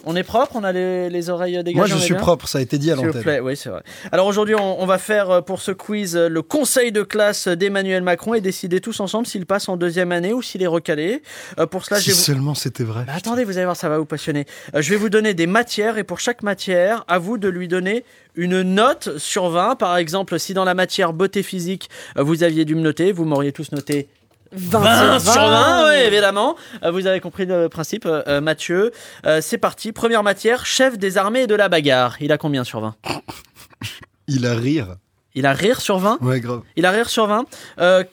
[0.05, 0.51] On est propre?
[0.55, 2.95] On a les, les oreilles dégagées Moi, je suis propre, ça a été dit à
[2.95, 3.21] S'il vous l'antenne.
[3.23, 3.81] plaît, oui, c'est vrai.
[4.11, 7.47] Alors aujourd'hui, on, on va faire euh, pour ce quiz euh, le conseil de classe
[7.47, 11.21] d'Emmanuel Macron et décider tous ensemble s'il passe en deuxième année ou s'il est recalé.
[11.57, 13.05] Euh, pour cela, Si seulement c'était vrai.
[13.07, 14.45] Bah, attendez, vous allez voir, ça va vous passionner.
[14.75, 17.67] Euh, je vais vous donner des matières et pour chaque matière, à vous de lui
[17.69, 18.03] donner
[18.35, 19.75] une note sur 20.
[19.75, 23.51] Par exemple, si dans la matière beauté physique, vous aviez dû me noter, vous m'auriez
[23.53, 24.07] tous noté
[24.51, 26.55] 20 sur 20, oui, évidemment.
[26.83, 28.91] Euh, vous avez compris le principe, euh, euh, Mathieu.
[29.25, 29.91] Euh, c'est parti.
[29.91, 32.15] Première matière, chef des armées et de la bagarre.
[32.19, 32.95] Il a combien sur 20
[34.27, 34.95] Il a rire.
[35.35, 36.61] Il a rire sur 20 Ouais, grave.
[36.75, 37.45] Il a rire sur 20.
[37.79, 38.03] Euh,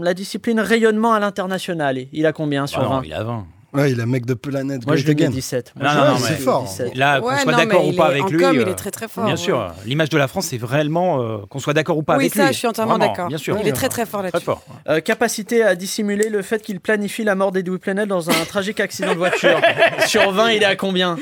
[0.00, 1.98] la discipline rayonnement à l'international.
[2.12, 3.46] Il a combien sur Ah non, 20 il a 20.
[3.74, 4.86] Ouais, il a mec de planète.
[4.86, 5.34] Moi, je Great lui mets Again.
[5.34, 5.72] 17.
[5.76, 6.38] Non, Moi, non, 17.
[6.40, 6.68] fort.
[6.94, 8.38] Là, qu'on Ouais, soit d'accord ou pas est- avec lui.
[8.38, 9.38] com, il est très, très fort, Bien ouais.
[9.40, 10.58] sûr, l'image de la France, c'est
[11.20, 12.52] euh, qu'on soit d'accord ou pas Oui, avec ça, lui.
[12.52, 13.28] je suis entièrement Vraiment, d'accord.
[13.28, 13.56] Bien sûr.
[13.60, 14.44] Il est très, très fort Très là-dessus.
[14.44, 14.62] fort.
[14.88, 18.78] Euh, capacité à dissimuler le fait qu'il planifie la mort d'Edoui Plenel dans un tragique
[18.80, 19.60] accident de voiture.
[20.06, 21.16] sur 20, il est à combien?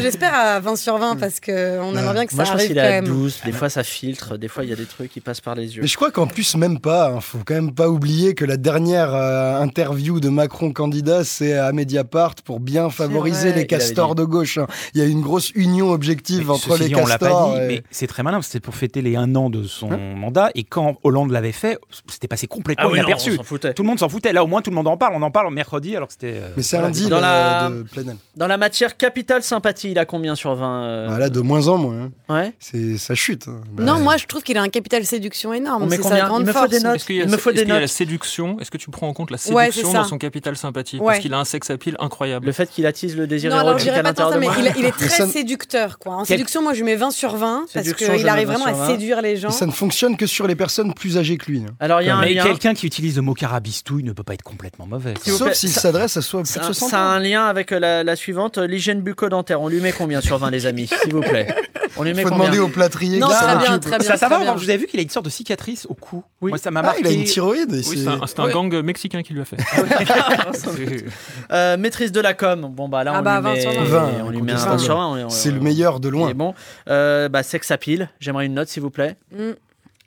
[0.00, 2.66] J'espère à 20 sur 20 parce qu'on aimerait bien que Moi, ça je pense arrive
[2.68, 3.04] qu'il quand est à même.
[3.04, 3.40] 12.
[3.44, 4.36] Des fois, ça filtre.
[4.36, 5.82] Des fois, il y a des trucs qui passent par les yeux.
[5.82, 7.08] Mais je crois qu'en plus, même pas.
[7.10, 11.56] hein, faut quand même pas oublier que la dernière euh, interview de Macron candidat, c'est
[11.56, 14.20] à Mediapart pour bien favoriser les il castors dit.
[14.22, 14.58] de gauche.
[14.58, 14.66] hein.
[14.94, 17.52] Il y a une grosse union objective Mais entre les dit, on l'a castors.
[17.54, 18.42] pas dit, et- mais c'est très malin.
[18.42, 20.50] C'était pour fêter les un an de son mandat.
[20.54, 21.78] Et quand Hollande l'avait fait,
[22.08, 23.38] c'était passé complètement Ah oui, inaperçu.
[23.38, 23.42] on.
[23.72, 24.32] Tout le monde s'en foutait.
[24.32, 25.14] Là, au moins, tout le monde en parle.
[25.16, 26.34] On en parle mercredi, alors que c'était.
[26.36, 27.84] euh, Mais c'est un deal Dans la- de.
[28.36, 31.78] Dans la matière capitale sympathie, il a combien sur 20 euh, Voilà, de moins en
[31.78, 32.02] moins.
[32.02, 32.10] hein.
[32.28, 32.52] Ouais.
[32.58, 33.46] C'est ça chute.
[33.48, 33.60] hein.
[33.72, 35.88] Bah, Non, moi je trouve qu'il a un capital séduction énorme.
[35.90, 36.70] C'est combien sa grande Il me faut force.
[36.70, 36.96] des notes.
[36.96, 37.88] Est-ce qu'il y a, Il me faut des qu'il y a la notes.
[37.90, 40.02] séduction Est-ce que tu prends en compte la Ouais, séduction c'est ça.
[40.02, 41.06] dans son capital sympathie Ouais.
[41.06, 42.46] Parce qu'il a un sex appeal incroyable.
[42.46, 44.30] Le fait qu'il attise le désir Non, alors je érotique à dirais pas tant l'intérieur
[44.30, 44.72] ça, de mais moi.
[44.76, 45.98] il, il est très ça séducteur.
[45.98, 46.14] Quoi.
[46.14, 48.66] En Quel- séduction, moi je mets 20 sur 20 parce Séduction, qu'il arrive 20 vraiment
[48.66, 48.86] à 20.
[48.88, 49.50] séduire les gens.
[49.50, 51.60] Ça ne fonctionne que sur les personnes plus âgées que lui.
[51.60, 51.72] hein.
[51.80, 54.34] Alors, il y a un Mais quelqu'un qui utilise le mot carabistouille ne peut pas
[54.34, 55.14] être complètement mauvais.
[55.24, 58.16] Sauf s'il s'adresse à soi plus Ça, de 60 ça a un lien avec la,
[58.16, 59.59] suivante, l'hygiène bucco-dentaire.
[59.62, 61.46] On lui met combien sur 20, les amis S'il vous plaît?
[61.96, 63.18] On lui Il met faut combien demander au plâtrier.
[63.18, 64.06] Non, très bien, très bien.
[64.08, 64.54] Ça, ça va, très bien.
[64.54, 66.22] vous avez vu qu'il a une sorte de cicatrice au cou?
[66.40, 66.50] Oui.
[66.50, 67.00] Moi, ça m'a Ah, marqué.
[67.02, 67.70] il a une thyroïde.
[67.72, 68.52] Oui, c'est- un, un Ouais.
[68.52, 69.56] gang mexicain qui lui a fait.
[71.52, 72.68] Euh, maîtrise de la com.
[72.72, 73.84] Bon, bah là, Ah on bah, lui 20 met, sur 20.
[73.84, 74.80] 20, on lui met un 20 incontestable.
[74.80, 75.06] sur 20.
[75.08, 76.32] on est- C'est le meilleur de loin.
[76.34, 76.54] bon.
[76.88, 78.08] Euh, bah, sex appeal.
[78.20, 79.16] J'aimerais une note, s'il vous plaît.
[79.32, 79.50] Mm.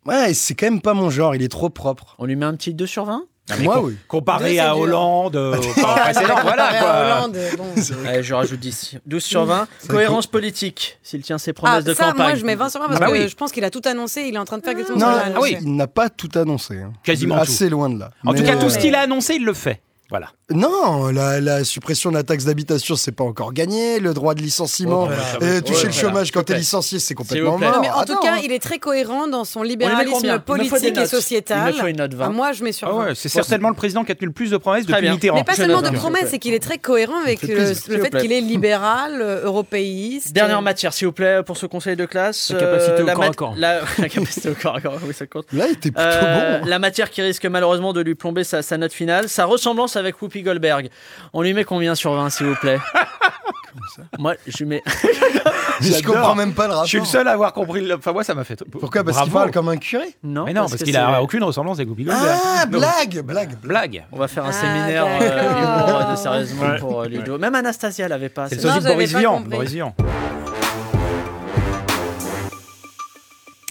[0.06, 1.36] Ouais, c'est quand même pas mon genre.
[1.36, 2.16] Il est trop propre.
[2.20, 3.98] On lui met un petit 2 sur 20 Non, mais Moi, com- oui.
[4.08, 4.78] Comparé à.
[4.78, 6.96] Hollande, euh, au temps Ah, précédent, voilà quoi.
[7.02, 8.08] Hollande, bon.
[8.08, 8.96] Allez, je rajoute 10.
[9.06, 9.68] 12 sur 20.
[9.80, 12.28] Ça Cohérence politique, s'il tient ses promesses Ah, de ça, campagne.
[12.28, 13.28] moi je mets 20 sur 20 parce Ah bah que oui.
[13.28, 14.22] je pense qu'il a tout annoncé.
[14.30, 14.98] Il est en train de faire quelque chose.
[14.98, 15.41] Non, qu'il a ah annoncé.
[15.41, 16.78] oui, il n'a pas tout annoncé.
[16.78, 16.94] hein.
[17.04, 18.12] Quasiment Assez loin de là.
[18.26, 19.82] En tout cas, tout ce euh, qu'il a annoncé, il le fait.
[20.14, 20.28] Voilà.
[20.51, 23.99] Non, la, la suppression de la taxe d'habitation, c'est pas encore gagné.
[23.99, 25.24] Le droit de licenciement, Oh, voilà.
[25.41, 25.91] euh, toucher Ouais, le voilà.
[26.09, 27.72] chômage quand S'il t'es licencié, c'est complètement mort.
[27.74, 31.05] Non, mais en Attends, tout cas, il est très cohérent dans son libéralisme politique et
[31.07, 31.72] sociétal.
[31.72, 32.26] Il me faut une note 20.
[32.26, 33.05] Ah, moi, je mets sur Ah 20.
[33.05, 35.09] ouais, c'est certainement le président qui a tenu le plus de promesses depuis.
[35.09, 35.38] Mitterrand.
[35.38, 38.41] Mais pas seulement de promesses, c'est qu'il est très cohérent avec le, fait qu'il est
[38.41, 40.32] libéral, euh, européiste.
[40.34, 42.51] Dernière matière, s'il vous plaît, pour ce conseil de classe.
[42.51, 43.53] La capacité au la corps à mat- corps.
[43.57, 45.45] La, capacité au corps à corps, oui, ça compte.
[45.53, 46.68] Là, il était plutôt Euh, bon.
[46.68, 50.03] la matière qui risque malheureusement de lui plomber sa, sa note finale, sa ressemblance avec
[50.22, 50.89] Whoopi Goldberg.
[51.34, 52.80] On lui met combien sur 20, s'il vous plaît
[54.20, 54.84] Moi, je lui mets.
[55.82, 56.86] Je comprends même pas le rapport.
[56.86, 57.82] Je suis le seul à avoir compris.
[57.82, 58.64] le- Enfin, moi, ça m'a fait.
[58.70, 59.04] Pourquoi?
[59.04, 60.16] Parce qu'il parle comme un curé?
[60.24, 62.38] Non, Mais non, parce, qu'il a aucune ressemblance avec Whoopi Goldberg.
[62.45, 63.58] Ah, blague, blague.
[63.64, 64.06] Blague.
[64.12, 66.78] On va faire un Ah, séminaire euh, humour euh, de sérieusement Ouais.
[66.80, 67.38] pour euh, Ludo.
[67.39, 68.47] Même Anastasia l'avait pas.
[68.47, 69.39] C'est le sosie de Boris Vian.
[69.41, 69.95] Boris Vian.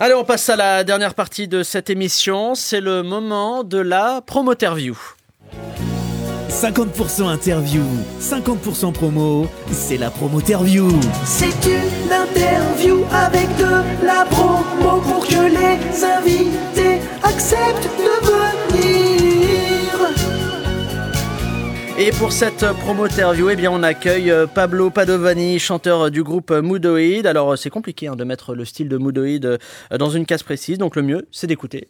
[0.00, 2.54] Allez, on passe à la dernière partie de cette émission.
[2.56, 4.98] C'est le moment de la promoterview.
[6.52, 7.82] 50% interview,
[8.20, 10.86] 50% promo, c'est la promoterview.
[11.24, 19.12] C'est une interview avec de la promo pour que les invités acceptent de venir.
[21.98, 26.50] Et pour cette promo-interview, eh bien, on accueille euh, Pablo Padovani, chanteur euh, du groupe
[26.50, 27.26] euh, Moodoid.
[27.26, 29.58] Alors, c'est compliqué hein, de mettre le style de Moodoid
[29.98, 31.88] dans une case précise, donc le mieux, c'est d'écouter.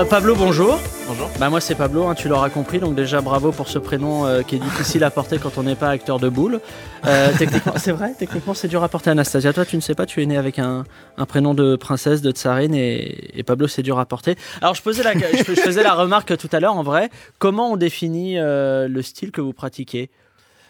[0.00, 0.78] Euh, Pablo, bonjour.
[1.06, 1.28] Bonjour.
[1.38, 4.42] Bah moi c'est Pablo, hein, tu l'auras compris, donc déjà bravo pour ce prénom euh,
[4.42, 6.60] qui est difficile à porter quand on n'est pas acteur de boule.
[7.06, 9.10] Euh, techniquement, c'est vrai, techniquement c'est dur à porter.
[9.10, 10.84] Anastasia, toi tu ne sais pas, tu es né avec un,
[11.18, 14.36] un prénom de princesse, de tsarine, et, et Pablo c'est dur à porter.
[14.62, 17.72] Alors je, posais la, je, je faisais la remarque tout à l'heure, en vrai, comment
[17.72, 20.10] on définit le style que vous pratiquez?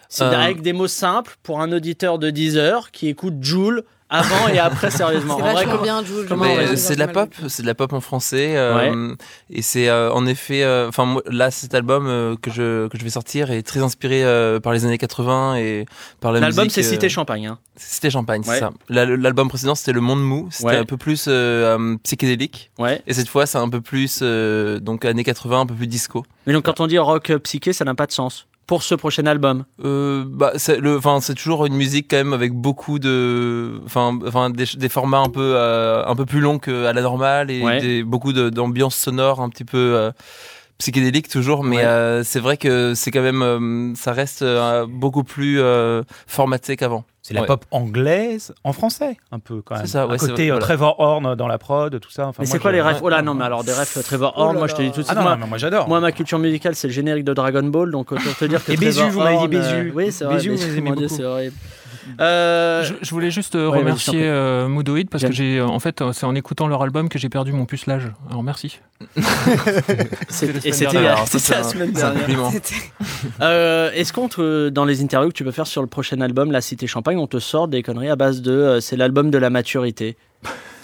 [0.09, 4.48] C'est avec des mots simples pour un auditeur de 10 heures qui écoute Joule avant
[4.52, 5.36] et après sérieusement.
[5.38, 9.14] C'est vrai, bien, euh, c'est de la pop, c'est de la pop en français, euh,
[9.48, 12.98] et c'est euh, en effet, euh, enfin moi, là cet album euh, que je que
[12.98, 15.86] je vais sortir est très inspiré euh, par les années 80 et
[16.20, 17.46] par la L'album musique, c'est euh, Cité Champagne.
[17.46, 17.58] Hein.
[17.76, 18.54] Cité Champagne, Ouais.
[18.54, 18.70] c'est ça.
[18.88, 20.76] La- L'album précédent c'était Le Monde Mou, c'était Ouais.
[20.76, 23.02] un peu plus euh, euh, psychédélique, Ouais.
[23.06, 26.24] et cette fois c'est un peu plus euh, donc années 80, un peu plus disco.
[26.46, 28.46] Mais donc quand on dit rock euh, psyché, ça n'a pas de sens.
[28.70, 29.64] Pour ce prochain album.
[29.84, 34.16] Euh, bah, c'est le, enfin, c'est toujours une musique quand même avec beaucoup de, enfin,
[34.24, 37.64] enfin, des, des formats un peu, euh, un peu plus longs qu'à la normale et
[37.64, 37.80] Ouais.
[37.80, 40.12] des- beaucoup d'ambiance sonore un petit peu euh,
[40.81, 41.62] psychédélique toujours.
[41.62, 41.85] Mais Ouais.
[41.85, 46.76] euh, c'est vrai que c'est quand même, euh, ça reste euh, beaucoup plus euh, formaté
[46.76, 47.05] qu'avant.
[47.22, 47.47] C'est la Ouais.
[47.47, 49.85] pop anglaise en français, un peu quand même.
[49.85, 50.61] C'est ça, ouais, à côté vrai, voilà.
[50.66, 52.26] Trevor Horn dans la prod, tout ça.
[52.26, 53.01] Enfin, Mais c'est quoi les refs.
[53.03, 54.91] Oh là non, mais alors des refs Trevor Oh Horn, là moi je te dis
[54.91, 55.16] tout de Ah suite.
[55.18, 55.87] non, moi, non, non, moi j'adore.
[55.87, 58.72] moi, ma culture musicale, c'est le générique de Dragon Ball, donc autant te dire que
[58.72, 59.93] Et Trevor Bézu, vous m'avez dit euh, Bézu.
[59.95, 60.37] Oui, c'est vrai.
[60.37, 61.09] Bézu, vous aimez beaucoup.
[61.09, 61.55] c'est horrible.
[62.20, 66.01] Euh, Je, je voulais juste euh, Ouais, remercier euh, Moodoid parce que j'ai, en fait,
[66.01, 68.11] euh, c'est en écoutant leur album que j'ai perdu mon pucelage.
[68.28, 68.80] Alors merci.
[69.16, 69.22] et
[70.28, 72.26] c'était la semaine dernière.
[73.40, 76.51] Euh, Est-ce qu'on te, dans les interviews que tu peux faire sur le prochain album,
[76.53, 79.38] La Cité Champagne, on te sort des conneries à base de euh, c'est l'album de
[79.38, 80.16] la maturité?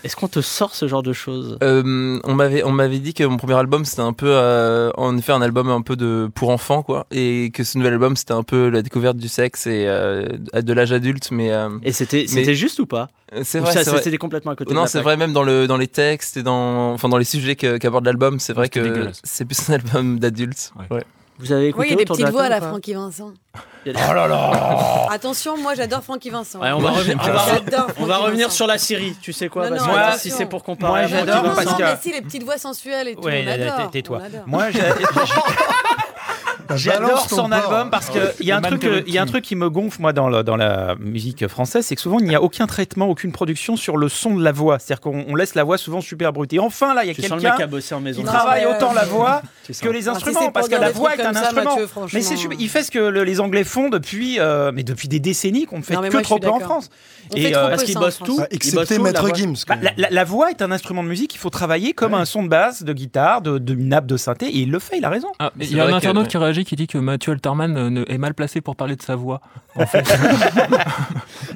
[0.06, 3.24] Est-ce qu'on te sort ce genre de choses Euh, on m'avait on m'avait dit que
[3.24, 6.50] mon premier album c'était un peu euh, en effet un album un peu de pour
[6.50, 9.84] enfants quoi et que ce nouvel album c'était un peu la découverte du sexe et
[9.86, 13.08] euh, de l'âge adulte mais euh, Et c'était mais- c'était juste ou pas
[13.42, 13.72] c'est vrai.
[14.00, 16.42] C'était complètement à côté de non c'est vrai même dans le dans les textes et
[16.44, 20.72] dans enfin dans les sujets qu'aborde l'album c'est vrai que c'est plus un album d'adulte
[20.90, 21.02] ouais.
[21.38, 22.64] Vous avez écouté Oui, il y a des autour de petites voix à la table
[22.64, 23.32] ou pas Francky Vincent.
[23.54, 26.60] Oh là là Attention, moi j'adore Francky Vincent.
[26.60, 28.56] Ouais, on va, revenir, on va, J'adore on va Francky revenir Vincent.
[28.56, 29.16] sur la Syrie.
[29.20, 30.30] Tu sais quoi Non, parce non, là, attention.
[30.30, 32.22] si c'est pour comparer, Moi, à j'adore Francky Non, parce Vincent, que- mais si, les
[32.22, 33.90] petites voix sensuelles et tout, Ouais, on adore.
[33.90, 34.18] tais-toi.
[34.20, 34.42] on adore.
[34.46, 34.80] Moi, j'ai-
[36.74, 39.70] J'adore son album parce qu'il y, a un truc, y a un truc qui me
[39.70, 42.66] gonfle moi dans, le- dans la musique française, c'est que souvent il n'y a aucun
[42.66, 44.78] traitement, aucune production sur le son de la voix.
[44.78, 46.52] C'est-à-dire qu'on on laisse la voix souvent super brute.
[46.52, 48.20] Et enfin là, il y a quelqu'un a bossé en maison.
[48.20, 49.42] qui Non, travaille euh, autant la voix
[49.82, 51.64] que les Ah, instruments, parce que la voix est un instrument.
[51.64, 52.20] Mathieu, mais franchement.
[52.22, 55.20] c'est super- il fait ce que le- les Anglais font depuis, euh, mais depuis des
[55.20, 56.60] décennies qu'on ne fait que trop suis peu en.
[56.60, 56.90] France.
[57.36, 58.28] Euh, peu Parce ça qu'il en bosse France.
[58.28, 58.40] tout.
[58.50, 59.34] Excepté Maître.
[59.34, 59.54] Gims.
[59.66, 62.48] Bah, la, voix est un instrument de musique, il faut travailler comme un son de
[62.48, 65.08] basse, de guitare, de, de une nappe de synthé, et il le fait, il a
[65.10, 65.28] raison.
[65.38, 68.18] Ah, il y a un internaute qui réagit qui dit que Mathieu Alterman euh, est
[68.18, 69.40] mal placé pour parler de sa voix.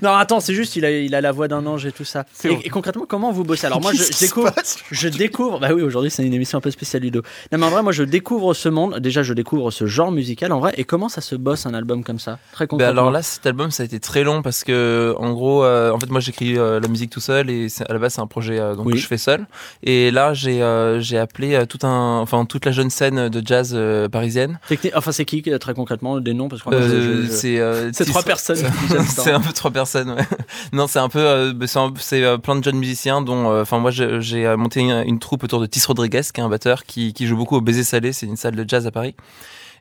[0.03, 2.25] Non, attends, c'est juste, il a, il a la voix d'un ange et tout ça.
[2.45, 4.51] Et, concrètement, comment vous bossez Alors moi, je, découvre,
[4.91, 5.59] je découvre.
[5.61, 7.23] Bah oui, aujourd'hui, c'est une émission un peu spéciale Ludo.
[7.53, 8.99] Non, mais en vrai, moi, je découvre ce monde.
[8.99, 10.73] Déjà, je découvre ce genre musical en vrai.
[10.79, 12.39] Et comment ça se bosse un album comme ça?
[12.53, 12.93] Très Ben concrètement.
[13.01, 15.99] alors là, cet album, ça a été très long parce que, en gros, euh, en
[15.99, 18.59] fait, moi, j'écris euh, la musique tout seul et à la base, c'est un projet
[18.59, 18.95] euh, donc, Oui.
[18.95, 19.47] que je fais seul.
[19.83, 23.43] Et là, j'ai euh, j'ai appelé euh, tout un, enfin, toute la jeune scène de
[23.47, 24.59] jazz euh, parisienne.
[24.69, 28.05] Techni- Enfin, c'est qui euh, très concrètement des noms parce que Euh, c'est euh, c'est
[28.05, 28.57] Tis- trois personnes.
[29.09, 30.11] c'est un peu trois personnes.
[30.11, 30.25] Ouais.
[30.73, 33.79] Non, c'est un peu, euh, bah, c'est euh, plein de jeunes musiciens dont, euh, enfin,
[33.79, 36.85] moi, j'ai euh, monté une, une troupe autour de Tis Rodriguez, qui est un batteur
[36.85, 38.13] qui, qui joue beaucoup au Baiser Salé.
[38.13, 39.15] C'est une salle de jazz à Paris.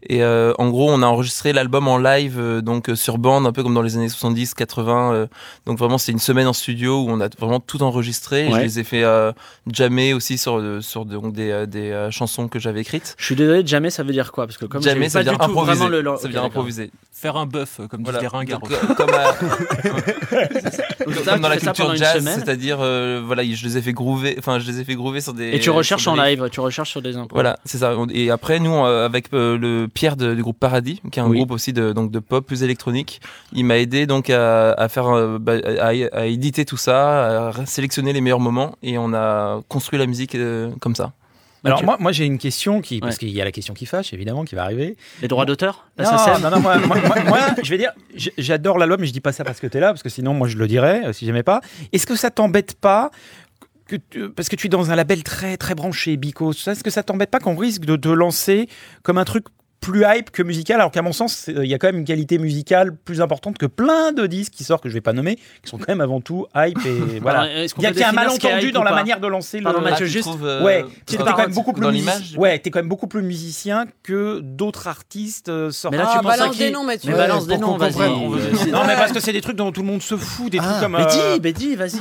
[0.08, 3.46] Et euh, en gros, on a enregistré l'album en live, euh, donc euh, sur bande,
[3.46, 5.14] un peu comme dans les années 70, 80.
[5.14, 5.28] euh,
[5.66, 8.48] donc vraiment, c'est une semaine en studio où on a vraiment tout enregistré.
[8.48, 8.60] Et Ouais.
[8.60, 9.32] Je les ai fait euh,
[9.72, 13.16] jammer aussi sur, euh, sur donc, des, euh, des euh, chansons que j'avais écrites.
[13.18, 14.46] Je suis désolé, jamais ça veut dire quoi?
[14.48, 15.76] Parce que comme Jamais, ça pas veut du dire improviser.
[15.86, 16.18] vraiment le.
[16.18, 16.92] Ça veut dire improviser.
[17.12, 18.20] Faire un bœuf, comme Voilà.
[18.20, 18.60] disent les ringards.
[18.62, 19.34] Donc, comme, à-
[21.04, 24.60] comme ça, dans la culture jazz, c'est-à-dire euh, voilà, je les ai fait groover, enfin
[24.60, 25.52] je les ai fait groover sur des.
[25.52, 27.36] Et tu recherches en live, tu recherches sur des impôts.
[27.36, 27.94] Voilà, c'est ça.
[28.12, 31.28] Et après, nous, euh, avec euh, le Pierre de- du groupe Paradis, qui est un
[31.28, 31.38] Oui.
[31.38, 33.20] groupe aussi de, donc, de pop plus électronique,
[33.54, 37.66] il m'a aidé donc à, à faire, euh, bah, à, à éditer tout ça, à
[37.66, 41.14] sélectionner les meilleurs moments, et on a construit la musique euh, comme ça.
[41.66, 43.20] Alors moi, moi j'ai une question qui, parce Ouais.
[43.20, 44.96] qu'il y a la question qui fâche évidemment qui va arriver.
[45.22, 46.06] Les droits d'auteur Non,
[46.42, 47.92] non, non, moi, moi- moi- moi, je vais dire,
[48.38, 50.08] j'adore la loi, mais je dis pas ça parce que tu es là, parce que
[50.08, 51.60] sinon, moi, je le dirais euh, si j'aimais pas.
[51.92, 53.12] Est-ce que ça t'embête pas
[53.88, 56.90] que tu- parce que tu es dans un label très très branché, Bico, est-ce que
[56.92, 58.70] ça t'embête pas qu'on risque de te lancer
[59.04, 59.44] comme un truc
[59.80, 62.06] plus hype que musical, alors qu'à mon sens, c'est- il y a quand même une
[62.06, 65.36] qualité musicale plus importante que plein de disques qui sortent, que je vais pas nommer,
[65.36, 67.42] qui sont quand même avant tout hype et voilà.
[67.42, 69.86] Alors, Il y a, y a un malentendu dans la manière de lancer Pardon, le.
[69.86, 72.38] Mathieu, Ah, tu juste- trouves, euh, Ouais, t'es quand même beaucoup plus music-.
[72.38, 75.94] Ouais, t'es quand même beaucoup plus musicien que d'autres artistes euh, sortent.
[75.94, 77.12] Mais là, Ah, tu à qui des noms, Mathieu.
[77.12, 77.92] Mais balance des noms, vas-y.
[78.72, 80.70] Non, mais parce que c'est des trucs dont tout le monde se fout, des trucs
[80.72, 80.92] Ah, comme.
[80.98, 82.00] Mais euh, dis, mais dis, vas-y.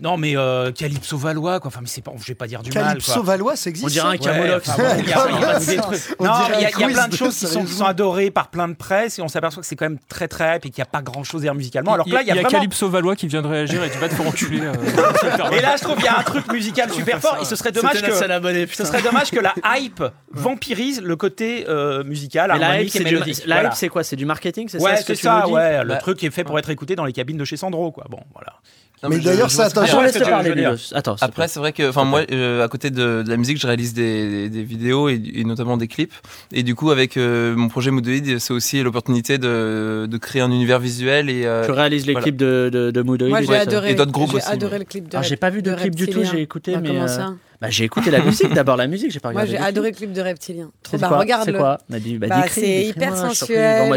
[0.00, 1.68] Non, mais euh, Calypso Valois, quoi.
[1.68, 2.88] Enfin, mais c'est pas, je vais pas dire du mal.
[2.88, 3.22] Calypso.
[3.22, 4.68] Valois, ça existe On dirait un camolox.
[4.68, 6.00] enfin, bon, il y a- il y a des trucs.
[6.18, 7.34] On Non, dirait mais il y a- un il y a quiz plein de choses
[7.34, 7.78] qui sont, qui sérieusement.
[7.78, 10.56] sont adorées par plein de presse et on s'aperçoit que c'est quand même très très
[10.56, 11.92] hype et qu'il n'y a pas grand chose derrière musicalement.
[11.94, 12.48] Alors que là, il y a, vraiment.
[12.48, 14.60] Calypso Valois qui vient de réagir et tu vas te faire enculer.
[14.62, 14.72] euh,
[15.52, 17.38] Et là, je trouve qu'il y a un truc musical super fort.
[17.40, 18.30] Et ce serait dommage que.
[18.30, 18.84] abonnée, Ce putain.
[18.84, 23.16] serait dommage que la hype vampirise le côté euh, musical, Mais la hype, c'est du-
[23.16, 23.64] Voilà.
[23.64, 24.02] hype, c'est quoi?
[24.04, 25.82] C'est du marketing C'est Ouais, ça ce que c'est tu ça, nous dis ouais.
[25.82, 27.90] Le Bah, truc qui est fait pour être écouté dans les cabines de chez Sandro,
[27.92, 28.04] quoi.
[28.08, 28.54] Bon, voilà.
[29.02, 30.54] Non, Mais je- d'ailleurs, ça, attention, laisse parler.
[30.94, 33.66] Attends, Après, c'est vrai que, enfin, moi, euh, à côté de, de la musique, je
[33.66, 36.14] réalise des, des vidéos et, et notamment des clips.
[36.52, 40.50] Et du coup, avec euh, mon projet Moodoid, c'est aussi l'opportunité de, de créer un
[40.50, 41.44] univers visuel et.
[41.44, 42.22] euh, tu réalises les voilà.
[42.24, 43.94] clips de, de, de Moodoid Moi, et j'ai adoré.
[43.94, 45.16] D'autres groupes J'ai aussi, adoré mais- le clip de.
[45.16, 46.30] Alors, j'ai pas vu de clip du tout, Reptilien.
[46.34, 49.10] j'ai écouté, Bah, mais, Comment euh, ça Bah, j'ai écouté la musique, d'abord la musique,
[49.10, 49.50] j'ai pas Moi, regardé.
[49.52, 49.68] j'ai les clips.
[49.68, 50.70] adoré le clip de Reptilien.
[50.82, 51.52] Trop bah, quoi regarde-le.
[51.52, 53.90] C'est quoi Bah, bah, Bah, c'est hyper sensuel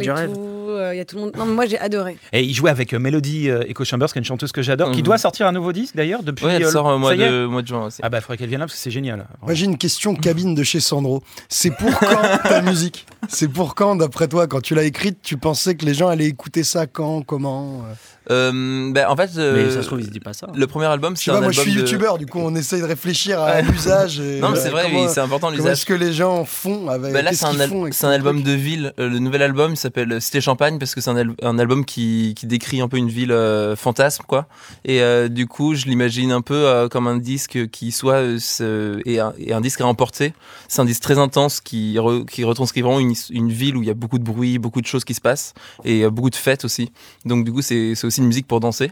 [0.93, 1.32] Il y a tout le monde.
[1.38, 2.17] Non, mais moi j'ai adoré.
[2.34, 4.91] Et il jouait avec euh, Melody euh, Echo Chambers, qui est une chanteuse que j'adore,
[4.91, 5.03] qui Mhm.
[5.03, 6.45] doit sortir un nouveau disque d'ailleurs depuis.
[6.45, 7.99] Ouais, elle euh, sort au mois de, mois de juin aussi.
[8.03, 9.27] Ah bah, il faudrait qu'elle vienne là parce que c'est génial.
[9.41, 11.21] Moi j'ai une question cabine de chez Sandro.
[11.49, 15.38] C'est pour quand ta musique C'est pour quand, d'après toi, quand tu l'as écrite, tu
[15.38, 17.93] pensais que les gens allaient écouter ça quand, comment euh
[18.32, 20.47] Euh, bah, en fait, Mais euh, ça se trouve, il se dit pas ça.
[20.53, 22.53] le premier album, c'est un pas, moi album je suis de- youtubeur, du coup on
[22.55, 24.19] essaye de réfléchir à l'usage.
[24.19, 25.71] Non, mais euh, c'est vrai, oui, c'est important l'usage.
[25.71, 28.93] est-ce que les gens font avec Bah là, qu'est-ce c'est un, al- album de ville.
[28.99, 31.86] Euh, le nouvel album il s'appelle Cité Champagne parce que c'est un, al- un album
[31.86, 34.47] qui, décrit un peu une ville euh, fantasme, quoi.
[34.86, 38.22] Et euh, du coup, je l'imagine un peu euh, comme un disque qui soit
[38.61, 40.34] euh, et, un, disque à emporter.
[40.67, 43.91] C'est un disque très intense qui, re- qui retranscrit vraiment une, ville où il y
[43.91, 45.53] a beaucoup de bruit, beaucoup de choses qui se passent
[45.84, 46.91] et beaucoup de fêtes aussi.
[47.26, 48.91] Donc du coup, c'est aussi une musique pour danser.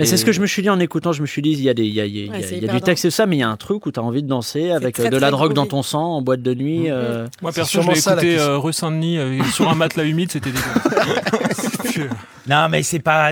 [0.00, 1.12] Mais c'est Et- ce que je me suis dit en écoutant.
[1.12, 2.38] Je me suis dit, il y a, des, il y a, il y a- Ouais,
[2.38, 3.40] il y a- c'est il y a hyper du texte et tout ça, mais il
[3.40, 5.30] y a un truc où tu as envie de danser avec très, euh, de la
[5.30, 6.90] drogue dans ton sang en boîte de nuit.
[6.90, 9.74] euh, Moi, C'est perso, je l'ai ça, la écouté euh, rue Saint-Denis euh, sur un
[9.74, 12.08] matelas humide, c'était dégueu.
[12.48, 13.30] Non, mais c'est pas.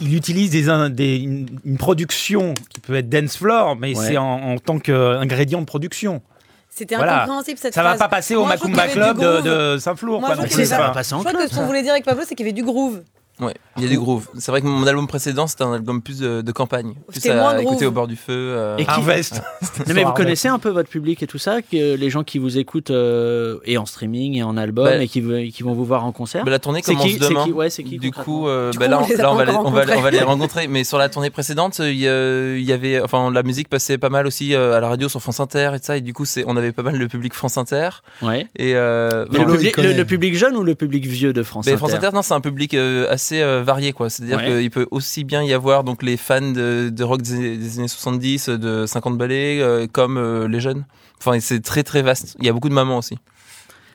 [0.00, 4.06] Il utilise des, un- des- une, une production qui peut être dance floor, mais Ouais.
[4.06, 6.22] c'est en, en tant qu'ingrédient de production.
[6.68, 7.22] C'était Voilà.
[7.22, 7.98] incompréhensible cette Ça phrase.
[7.98, 10.20] va pas passer au Macumba Club de, Saint-Flour.
[10.20, 11.66] Moi, quoi, je ça Je crois que ce qu'on ça.
[11.66, 13.00] voulait dire avec Pablo, c'est qu'il y avait du groove.
[13.40, 14.28] Ouais, il y a du groove.
[14.38, 16.92] C'est vrai que mon album précédent, c'était un album plus de, de campagne.
[17.08, 18.32] Plus C'était à moins écouter au bord du feu.
[18.32, 19.40] euh, Et qui- Harvest.
[19.86, 22.38] Non, mais vous connaissez un peu votre public et tout ça, que les gens qui
[22.38, 26.04] vous écoutent euh, et en streaming et en album Bah, et qui, vont vous voir
[26.04, 26.44] en concert?
[26.44, 27.44] Bah, la tournée C'est commence qui- c'est demain.
[27.44, 28.24] qui- ouais, c'est qui, du concrètement?
[28.40, 29.66] coup, euh, Du bah, coup, là, on on, les a là, on va les, encore
[29.66, 30.24] on, va, on va les rencontrés.
[30.24, 30.66] rencontrer.
[30.68, 33.98] Mais sur la tournée précédente, il y, a- il y avait, enfin, la musique passait
[33.98, 35.96] pas mal aussi euh, à la radio sur France Inter et tout ça.
[35.96, 37.88] Et du coup, c'est, on avait pas mal le public France Inter.
[38.22, 38.46] Ouais.
[38.56, 39.88] Et euh, Mais enfin, le, il public, connaît.
[39.88, 41.78] le- le public jeune ou le public vieux de France mais Inter?
[41.78, 44.10] France Inter, non, c'est un public euh, assez euh, varié, quoi.
[44.10, 44.60] C'est-à-dire Ouais.
[44.62, 47.88] qu'il peut aussi bien y avoir donc les fans de, de rock des, des années
[47.88, 50.84] 70, de 50 ballets, euh, comme euh, les jeunes.
[51.20, 52.36] Enfin, c'est très très vaste.
[52.40, 53.18] Il y a beaucoup de mamans aussi.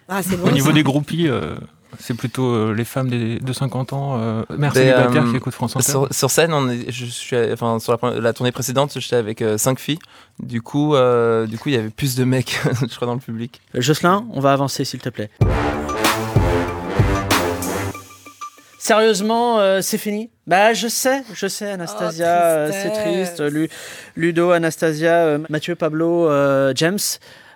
[0.08, 0.48] Ah, c'est bon.
[0.48, 0.74] Au niveau ça.
[0.74, 1.56] des groupies, euh,
[2.00, 5.38] c'est plutôt euh, les femmes des- de 50 ans, euh, mères Mais, célibataires euh, qui
[5.38, 5.90] écoutent France Inter.
[5.92, 9.42] Sur, sur scène, on est, je suis, enfin, sur la, la tournée précédente, j'étais avec
[9.42, 9.98] euh, cinq filles.
[10.40, 13.20] Du coup, euh, du coup, il y avait plus de mecs, je crois, dans le
[13.20, 13.62] public.
[13.76, 15.30] Euh, Jocelyn, on va avancer s'il te plaît.
[18.90, 20.30] Sérieusement, euh, c'est fini?
[20.46, 23.42] Bah je sais, je sais Anastasia, Oh, euh, c'est triste.
[23.42, 23.68] Lu-
[24.16, 26.30] Ludo, Anastasia, euh, Mathieu, Pablo,
[26.76, 27.00] James.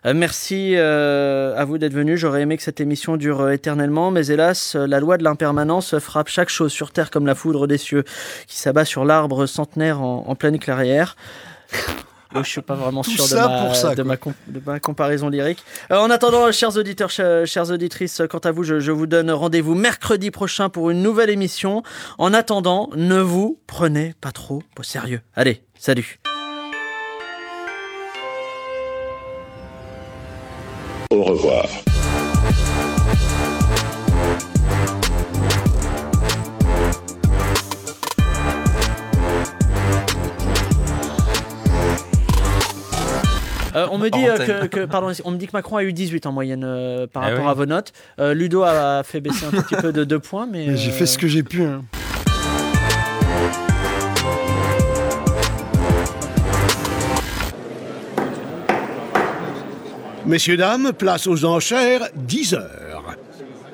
[0.07, 2.19] euh, merci euh, à vous d'être venus.
[2.19, 6.29] J'aurais aimé que cette émission dure euh, éternellement, mais hélas, la loi de l'impermanence frappe
[6.29, 8.05] chaque chose sur Terre comme la foudre des cieux,
[8.47, 11.15] qui s'abat sur l'arbre centenaire en, en pleine clairière.
[12.35, 14.03] Oui, je suis pas vraiment sûr de, ma, pour ça, de, quoi.
[14.03, 15.63] ma com- de ma comparaison lyrique.
[15.91, 19.31] Euh, en attendant, chers auditeurs, chers, chères auditrices, quant à vous, je, je vous donne
[19.31, 21.81] rendez-vous mercredi prochain pour une nouvelle émission.
[22.19, 25.21] En attendant, ne vous prenez pas trop au sérieux.
[25.35, 26.19] Allez, salut.
[31.11, 31.65] Au revoir.
[43.75, 46.25] Euh, on me dit euh, que, pardon, on me dit que Macron a eu 18
[46.25, 47.51] en moyenne euh, par Ah rapport oui.
[47.51, 47.93] à vos notes.
[48.19, 51.05] Euh, Ludo a fait baisser un petit peu de 2 points, mais J'ai euh, fait
[51.05, 51.63] ce que j'ai pu.
[51.63, 51.83] hein.
[60.25, 63.15] Messieurs, dames, place aux enchères, 10 heures.